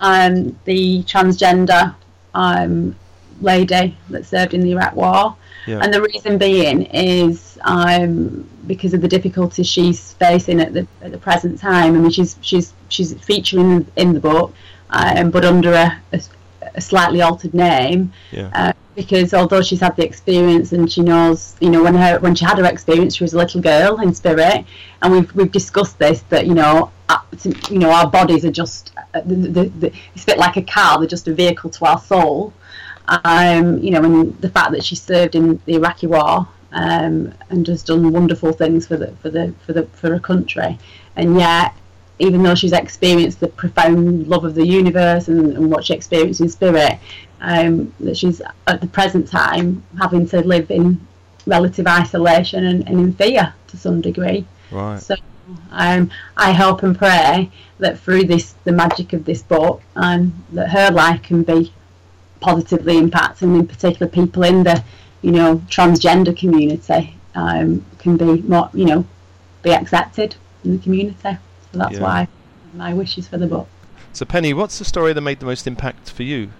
Um, 0.03 0.59
the 0.65 1.01
transgender 1.03 1.95
um, 2.33 2.95
lady 3.41 3.97
that 4.09 4.25
served 4.25 4.53
in 4.53 4.61
the 4.61 4.71
Iraq 4.71 4.95
War. 4.95 5.35
Yeah. 5.65 5.79
And 5.81 5.93
the 5.93 6.01
reason 6.01 6.37
being 6.37 6.83
is 6.87 7.57
um, 7.61 8.47
because 8.67 8.93
of 8.93 9.01
the 9.01 9.07
difficulties 9.07 9.67
she's 9.67 10.13
facing 10.13 10.59
at 10.59 10.73
the 10.73 10.85
at 11.01 11.11
the 11.11 11.17
present 11.17 11.59
time. 11.59 11.95
I 11.95 11.99
mean, 11.99 12.11
she's 12.11 12.37
she's 12.41 12.73
she's 12.89 13.13
featuring 13.13 13.87
in 13.95 14.13
the 14.13 14.19
book, 14.19 14.53
um, 14.89 15.31
but 15.31 15.45
under 15.45 15.73
a, 15.73 16.01
a, 16.11 16.21
a, 16.75 16.81
slightly 16.81 17.21
altered 17.21 17.53
name. 17.53 18.11
Yeah. 18.31 18.49
Uh, 18.53 18.73
because 18.95 19.33
although 19.33 19.61
she's 19.61 19.79
had 19.79 19.95
the 19.95 20.05
experience 20.05 20.71
and 20.71 20.91
she 20.91 21.01
knows, 21.01 21.55
you 21.59 21.69
know, 21.69 21.83
when 21.83 21.95
her 21.95 22.19
when 22.19 22.35
she 22.35 22.45
had 22.45 22.59
her 22.59 22.65
experience, 22.65 23.15
she 23.15 23.23
was 23.23 23.33
a 23.33 23.37
little 23.37 23.61
girl 23.61 23.99
in 24.01 24.13
spirit, 24.13 24.65
and 25.01 25.11
we've 25.11 25.33
we've 25.35 25.51
discussed 25.51 25.97
this 25.97 26.21
that 26.29 26.45
you 26.45 26.53
know, 26.53 26.91
uh, 27.09 27.17
you 27.69 27.79
know, 27.79 27.89
our 27.89 28.07
bodies 28.07 28.45
are 28.45 28.51
just 28.51 28.91
uh, 29.13 29.21
the, 29.25 29.35
the, 29.35 29.63
the, 29.79 29.93
it's 30.13 30.23
a 30.23 30.25
bit 30.27 30.37
like 30.37 30.57
a 30.57 30.61
car; 30.61 30.99
they're 30.99 31.07
just 31.07 31.27
a 31.27 31.33
vehicle 31.33 31.69
to 31.71 31.85
our 31.85 31.99
soul. 31.99 32.53
Um, 33.07 33.79
you 33.79 33.91
know, 33.91 34.03
and 34.03 34.39
the 34.41 34.49
fact 34.49 34.71
that 34.71 34.83
she 34.83 34.95
served 34.95 35.35
in 35.35 35.59
the 35.65 35.75
Iraqi 35.75 36.07
War 36.07 36.47
um, 36.71 37.33
and 37.49 37.67
has 37.67 37.83
done 37.83 38.11
wonderful 38.11 38.53
things 38.53 38.87
for 38.87 38.97
the 38.97 39.11
for 39.21 39.29
the 39.29 39.53
for 39.65 39.73
the 39.73 39.85
for 39.87 40.13
a 40.13 40.19
country, 40.19 40.77
and 41.15 41.37
yet 41.37 41.73
even 42.19 42.43
though 42.43 42.55
she's 42.55 42.73
experienced 42.73 43.39
the 43.39 43.47
profound 43.47 44.27
love 44.27 44.45
of 44.45 44.55
the 44.55 44.65
universe 44.65 45.27
and, 45.27 45.57
and 45.57 45.71
what 45.71 45.85
she 45.85 45.93
experienced 45.93 46.41
in 46.41 46.49
spirit, 46.49 46.99
um, 47.41 47.93
that 47.99 48.15
she's 48.15 48.41
at 48.67 48.81
the 48.81 48.87
present 48.87 49.27
time 49.27 49.83
having 49.99 50.27
to 50.27 50.41
live 50.41 50.69
in 50.71 51.05
relative 51.45 51.87
isolation 51.87 52.65
and, 52.65 52.87
and 52.87 52.99
in 52.99 53.13
fear 53.13 53.53
to 53.67 53.77
some 53.77 53.99
degree. 54.01 54.45
Right. 54.71 55.01
So 55.01 55.15
um, 55.71 56.11
I 56.37 56.53
hope 56.53 56.83
and 56.83 56.97
pray 56.97 57.51
that 57.79 57.99
through 57.99 58.25
this, 58.25 58.55
the 58.63 58.71
magic 58.71 59.13
of 59.13 59.25
this 59.25 59.41
book, 59.41 59.81
um, 59.95 60.33
that 60.53 60.69
her 60.69 60.91
life 60.91 61.21
can 61.23 61.43
be 61.43 61.73
positively 62.39 62.97
impacted, 62.97 63.47
and 63.47 63.57
in 63.57 63.67
particular 63.67 64.07
people 64.07 64.43
in 64.43 64.63
the, 64.63 64.83
you 65.21 65.31
know, 65.31 65.57
transgender 65.67 66.35
community 66.37 67.15
um, 67.35 67.85
can 67.99 68.17
be 68.17 68.41
more, 68.43 68.69
you 68.73 68.85
know, 68.85 69.05
be 69.63 69.73
accepted 69.73 70.35
in 70.63 70.77
the 70.77 70.83
community. 70.83 71.37
So 71.73 71.79
that's 71.79 71.95
yeah. 71.95 72.01
why 72.01 72.27
my 72.73 72.93
wishes 72.93 73.27
for 73.27 73.37
the 73.37 73.47
book. 73.47 73.67
So 74.13 74.25
Penny, 74.25 74.53
what's 74.53 74.79
the 74.79 74.85
story 74.85 75.11
that 75.13 75.21
made 75.21 75.39
the 75.39 75.45
most 75.45 75.65
impact 75.67 76.11
for 76.11 76.23
you? 76.23 76.51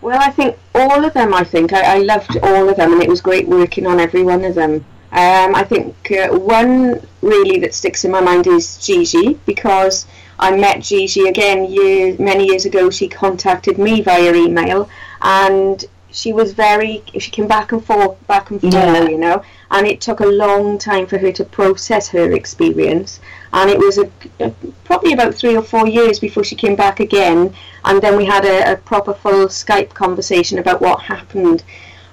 Well, 0.00 0.18
I 0.20 0.30
think 0.30 0.56
all 0.74 1.04
of 1.04 1.12
them. 1.12 1.34
I 1.34 1.44
think 1.44 1.72
I, 1.72 1.96
I 1.96 1.98
loved 1.98 2.38
all 2.42 2.68
of 2.68 2.76
them, 2.76 2.92
and 2.92 3.02
it 3.02 3.08
was 3.08 3.20
great 3.20 3.46
working 3.46 3.86
on 3.86 4.00
every 4.00 4.22
one 4.22 4.44
of 4.44 4.54
them. 4.54 4.84
Um, 5.10 5.54
I 5.54 5.64
think 5.64 6.12
uh, 6.12 6.28
one 6.28 7.00
really 7.22 7.58
that 7.60 7.74
sticks 7.74 8.04
in 8.04 8.10
my 8.10 8.20
mind 8.20 8.46
is 8.46 8.78
Gigi 8.78 9.34
because 9.46 10.06
I 10.38 10.56
met 10.56 10.82
Gigi 10.82 11.28
again 11.28 11.64
year, 11.70 12.16
many 12.18 12.46
years 12.46 12.64
ago. 12.64 12.90
She 12.90 13.08
contacted 13.08 13.78
me 13.78 14.00
via 14.02 14.32
email, 14.34 14.88
and 15.20 15.84
she 16.10 16.32
was 16.32 16.52
very. 16.52 17.02
She 17.18 17.30
came 17.30 17.46
back 17.46 17.72
and 17.72 17.84
forth, 17.84 18.26
back 18.26 18.50
and 18.50 18.60
forth, 18.60 18.74
yeah. 18.74 19.08
you 19.08 19.18
know, 19.18 19.42
and 19.70 19.86
it 19.86 20.00
took 20.00 20.20
a 20.20 20.26
long 20.26 20.78
time 20.78 21.06
for 21.06 21.18
her 21.18 21.32
to 21.32 21.44
process 21.44 22.08
her 22.08 22.32
experience. 22.32 23.20
And 23.52 23.70
it 23.70 23.78
was 23.78 23.98
a, 23.98 24.10
a, 24.40 24.52
probably 24.84 25.12
about 25.12 25.34
three 25.34 25.56
or 25.56 25.62
four 25.62 25.86
years 25.86 26.18
before 26.18 26.44
she 26.44 26.56
came 26.56 26.76
back 26.76 27.00
again. 27.00 27.54
And 27.84 28.00
then 28.00 28.16
we 28.16 28.24
had 28.24 28.44
a, 28.44 28.72
a, 28.72 28.76
proper 28.76 29.14
full 29.14 29.46
Skype 29.46 29.90
conversation 29.94 30.58
about 30.58 30.80
what 30.80 31.02
happened. 31.02 31.62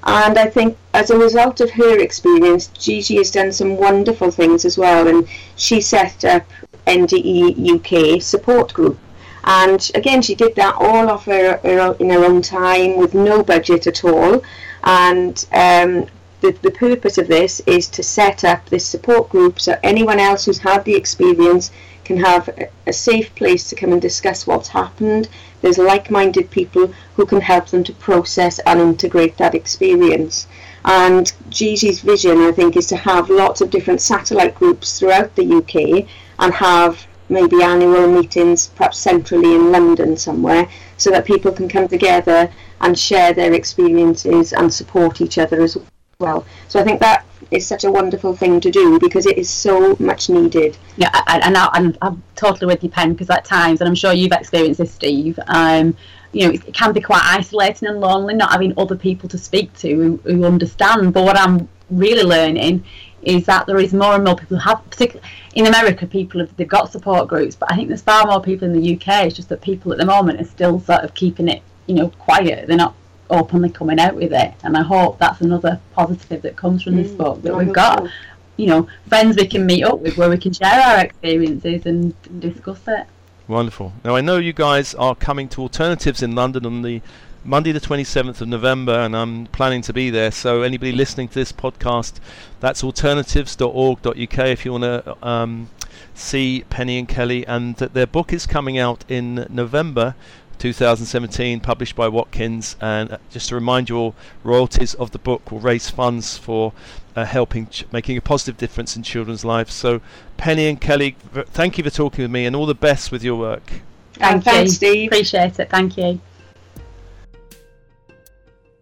And 0.03 0.37
I 0.37 0.47
think 0.47 0.77
as 0.93 1.09
a 1.09 1.17
result 1.17 1.61
of 1.61 1.71
her 1.71 1.99
experience 1.99 2.67
Gigi 2.67 3.17
has 3.17 3.31
done 3.31 3.51
some 3.51 3.77
wonderful 3.77 4.29
things 4.29 4.65
as 4.65 4.77
well. 4.77 5.07
And 5.07 5.27
she 5.55 5.81
set 5.81 6.23
up 6.25 6.45
NDE 6.85 8.15
UK 8.15 8.21
support 8.21 8.73
group 8.73 8.99
and 9.45 9.91
again 9.95 10.21
she 10.21 10.35
did 10.35 10.55
that 10.55 10.75
all 10.75 11.09
of 11.09 11.23
her, 11.25 11.57
her 11.57 11.95
in 11.99 12.09
her 12.09 12.25
own 12.25 12.41
time 12.41 12.97
with 12.97 13.13
no 13.13 13.43
budget 13.43 13.87
at 13.87 14.03
all 14.03 14.43
and 14.83 15.45
um, 15.53 16.05
the, 16.41 16.51
the 16.61 16.71
purpose 16.71 17.17
of 17.17 17.27
this 17.27 17.61
is 17.61 17.87
to 17.87 18.03
set 18.03 18.43
up 18.43 18.65
this 18.69 18.85
support 18.85 19.29
group 19.29 19.59
so 19.59 19.77
anyone 19.83 20.19
else 20.19 20.45
who's 20.45 20.59
had 20.59 20.83
the 20.85 20.95
experience 20.95 21.71
can 22.05 22.17
have 22.17 22.47
a, 22.49 22.69
a 22.87 22.93
safe 22.93 23.33
place 23.35 23.67
to 23.69 23.75
come 23.75 23.91
and 23.91 24.01
discuss 24.01 24.47
what's 24.47 24.69
happened. 24.69 25.27
There's 25.61 25.79
like 25.79 26.11
minded 26.11 26.51
people 26.51 26.93
who 27.15 27.25
can 27.25 27.41
help 27.41 27.67
them 27.67 27.83
to 27.83 27.93
process 27.93 28.59
and 28.59 28.79
integrate 28.79 29.37
that 29.37 29.55
experience. 29.55 30.47
And 30.85 31.33
Gigi's 31.49 32.01
vision, 32.01 32.37
I 32.41 32.51
think, 32.51 32.77
is 32.77 32.87
to 32.87 32.95
have 32.95 33.29
lots 33.29 33.59
of 33.59 33.71
different 33.71 34.01
satellite 34.01 34.55
groups 34.55 34.99
throughout 34.99 35.35
the 35.35 35.55
UK 35.57 36.07
and 36.37 36.53
have 36.53 37.07
maybe 37.29 37.61
annual 37.61 38.07
meetings, 38.07 38.67
perhaps 38.67 38.97
centrally 38.99 39.55
in 39.55 39.71
London 39.71 40.17
somewhere, 40.17 40.69
so 40.97 41.09
that 41.11 41.25
people 41.25 41.51
can 41.51 41.67
come 41.67 41.87
together 41.87 42.51
and 42.81 42.97
share 42.97 43.33
their 43.33 43.53
experiences 43.53 44.53
and 44.53 44.73
support 44.73 45.21
each 45.21 45.37
other 45.37 45.61
as 45.61 45.77
well. 46.19 46.45
So 46.67 46.79
I 46.79 46.83
think 46.83 46.99
that 47.01 47.25
is 47.51 47.65
such 47.65 47.83
a 47.83 47.91
wonderful 47.91 48.35
thing 48.35 48.59
to 48.59 48.71
do 48.71 48.99
because 48.99 49.25
it 49.25 49.37
is 49.37 49.49
so 49.49 49.95
much 49.99 50.29
needed. 50.29 50.77
Yeah, 50.97 51.09
and, 51.27 51.57
I, 51.57 51.69
am 51.73 51.95
I'm 52.01 52.23
totally 52.35 52.67
with 52.67 52.83
you, 52.83 52.89
Pen, 52.89 53.13
because 53.13 53.29
at 53.29 53.45
times, 53.45 53.81
and 53.81 53.87
I'm 53.87 53.95
sure 53.95 54.13
you've 54.13 54.31
experienced 54.31 54.79
this, 54.79 54.93
Steve. 54.93 55.39
Um, 55.47 55.95
you 56.31 56.47
know, 56.47 56.53
it, 56.53 56.73
can 56.73 56.91
be 56.91 57.01
quite 57.01 57.21
isolating 57.23 57.87
and 57.87 57.99
lonely 57.99 58.33
not 58.33 58.51
having 58.51 58.73
other 58.77 58.95
people 58.95 59.29
to 59.29 59.37
speak 59.37 59.73
to 59.77 59.95
who, 59.95 60.17
who 60.23 60.43
understand. 60.43 61.13
But 61.13 61.23
what 61.23 61.37
I'm 61.37 61.69
really 61.89 62.23
learning 62.23 62.83
is 63.25 63.45
that 63.45 63.65
there 63.65 63.79
is 63.79 63.93
more 63.93 64.13
and 64.13 64.23
more 64.23 64.35
people 64.35 64.57
who 64.57 64.69
have, 64.69 64.87
particularly 64.89 65.27
in 65.55 65.67
America, 65.67 66.05
people 66.05 66.39
have 66.39 66.55
they've 66.57 66.67
got 66.67 66.91
support 66.91 67.27
groups, 67.27 67.55
but 67.55 67.71
I 67.71 67.75
think 67.75 67.87
there's 67.87 68.01
far 68.01 68.25
more 68.25 68.41
people 68.41 68.67
in 68.67 68.79
the 68.79 68.95
UK. 68.95 69.25
It's 69.25 69.35
just 69.35 69.49
that 69.49 69.61
people 69.61 69.91
at 69.91 69.97
the 69.97 70.05
moment 70.05 70.39
are 70.39 70.45
still 70.45 70.79
sort 70.79 71.01
of 71.01 71.13
keeping 71.13 71.47
it, 71.47 71.61
you 71.87 71.95
know, 71.95 72.09
quiet. 72.09 72.67
They're 72.67 72.77
not 72.77 72.95
openly 73.29 73.69
coming 73.69 73.99
out 73.99 74.15
with 74.15 74.33
it. 74.33 74.53
And 74.63 74.77
I 74.77 74.83
hope 74.83 75.17
that's 75.17 75.41
another 75.41 75.79
positive 75.93 76.41
that 76.43 76.55
comes 76.55 76.83
from 76.83 76.95
this 76.95 77.11
mm, 77.11 77.17
book 77.17 77.41
that 77.41 77.55
we've 77.55 77.73
got, 77.73 78.03
so. 78.03 78.09
you 78.57 78.67
know, 78.67 78.87
friends 79.07 79.35
we 79.37 79.47
can 79.47 79.65
meet 79.65 79.83
up 79.83 79.99
with 79.99 80.17
where 80.17 80.29
we 80.29 80.37
can 80.37 80.53
share 80.53 80.81
our 80.81 81.03
experiences 81.03 81.85
and, 81.85 82.13
and 82.25 82.41
discuss 82.41 82.81
it. 82.87 83.07
Wonderful. 83.47 83.93
Now 84.03 84.15
I 84.15 84.21
know 84.21 84.37
you 84.37 84.53
guys 84.53 84.95
are 84.95 85.15
coming 85.15 85.47
to 85.49 85.61
Alternatives 85.61 86.23
in 86.23 86.33
London 86.33 86.65
on 86.65 86.81
the 86.81 87.01
Monday 87.45 87.71
the 87.71 87.79
27th 87.79 88.41
of 88.41 88.47
November, 88.47 88.93
and 88.93 89.15
I'm 89.15 89.45
planning 89.47 89.83
to 89.83 89.93
be 89.93 90.09
there. 90.09 90.31
So 90.31 90.63
anybody 90.63 90.91
listening 90.91 91.27
to 91.27 91.35
this 91.35 91.51
podcast, 91.51 92.13
that's 92.59 92.83
alternatives.org.uk 92.83 94.39
if 94.39 94.65
you 94.65 94.71
want 94.71 94.83
to 94.83 95.17
um, 95.25 95.69
see 96.15 96.65
Penny 96.71 96.97
and 96.97 97.07
Kelly, 97.07 97.45
and 97.45 97.75
their 97.75 98.07
book 98.07 98.33
is 98.33 98.47
coming 98.47 98.79
out 98.79 99.05
in 99.07 99.45
November 99.47 100.15
2017, 100.57 101.59
published 101.59 101.95
by 101.95 102.07
Watkins. 102.07 102.77
And 102.81 103.11
uh, 103.11 103.17
just 103.29 103.49
to 103.49 103.55
remind 103.55 103.89
you 103.89 103.97
all, 103.97 104.15
royalties 104.43 104.95
of 104.95 105.11
the 105.11 105.19
book 105.19 105.51
will 105.51 105.59
raise 105.59 105.87
funds 105.87 106.39
for 106.39 106.73
uh, 107.15 107.25
helping, 107.25 107.67
ch- 107.67 107.85
making 107.91 108.17
a 108.17 108.21
positive 108.21 108.57
difference 108.57 108.95
in 108.95 109.03
children's 109.03 109.45
lives. 109.45 109.71
So, 109.71 110.01
Penny 110.37 110.67
and 110.67 110.81
Kelly, 110.81 111.15
thank 111.31 111.77
you 111.77 111.83
for 111.83 111.91
talking 111.91 112.23
with 112.23 112.31
me, 112.31 112.47
and 112.47 112.55
all 112.55 112.65
the 112.65 112.73
best 112.73 113.11
with 113.11 113.23
your 113.23 113.35
work. 113.35 113.81
Thank 114.13 114.45
Thanks, 114.45 114.71
you, 114.71 114.75
Steve. 114.75 115.09
Appreciate 115.09 115.59
it. 115.59 115.69
Thank 115.69 115.95
you. 115.97 116.19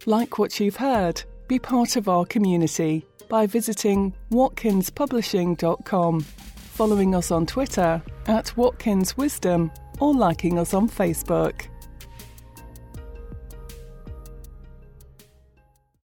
Like 0.05 0.37
what 0.37 0.59
you've 0.59 0.75
heard, 0.75 1.23
be 1.47 1.59
part 1.59 1.95
of 1.95 2.09
our 2.09 2.25
community. 2.25 3.05
by 3.29 3.47
visiting 3.47 4.13
watkinspublishing.com, 4.31 6.21
following 6.21 7.15
us 7.15 7.31
on 7.31 7.45
Twitter 7.47 7.99
at 8.27 8.55
Watkins 8.55 9.17
Wisdom, 9.17 9.71
or 9.99 10.13
liking 10.13 10.59
us 10.59 10.75
on 10.75 10.87
Facebook. 10.87 11.67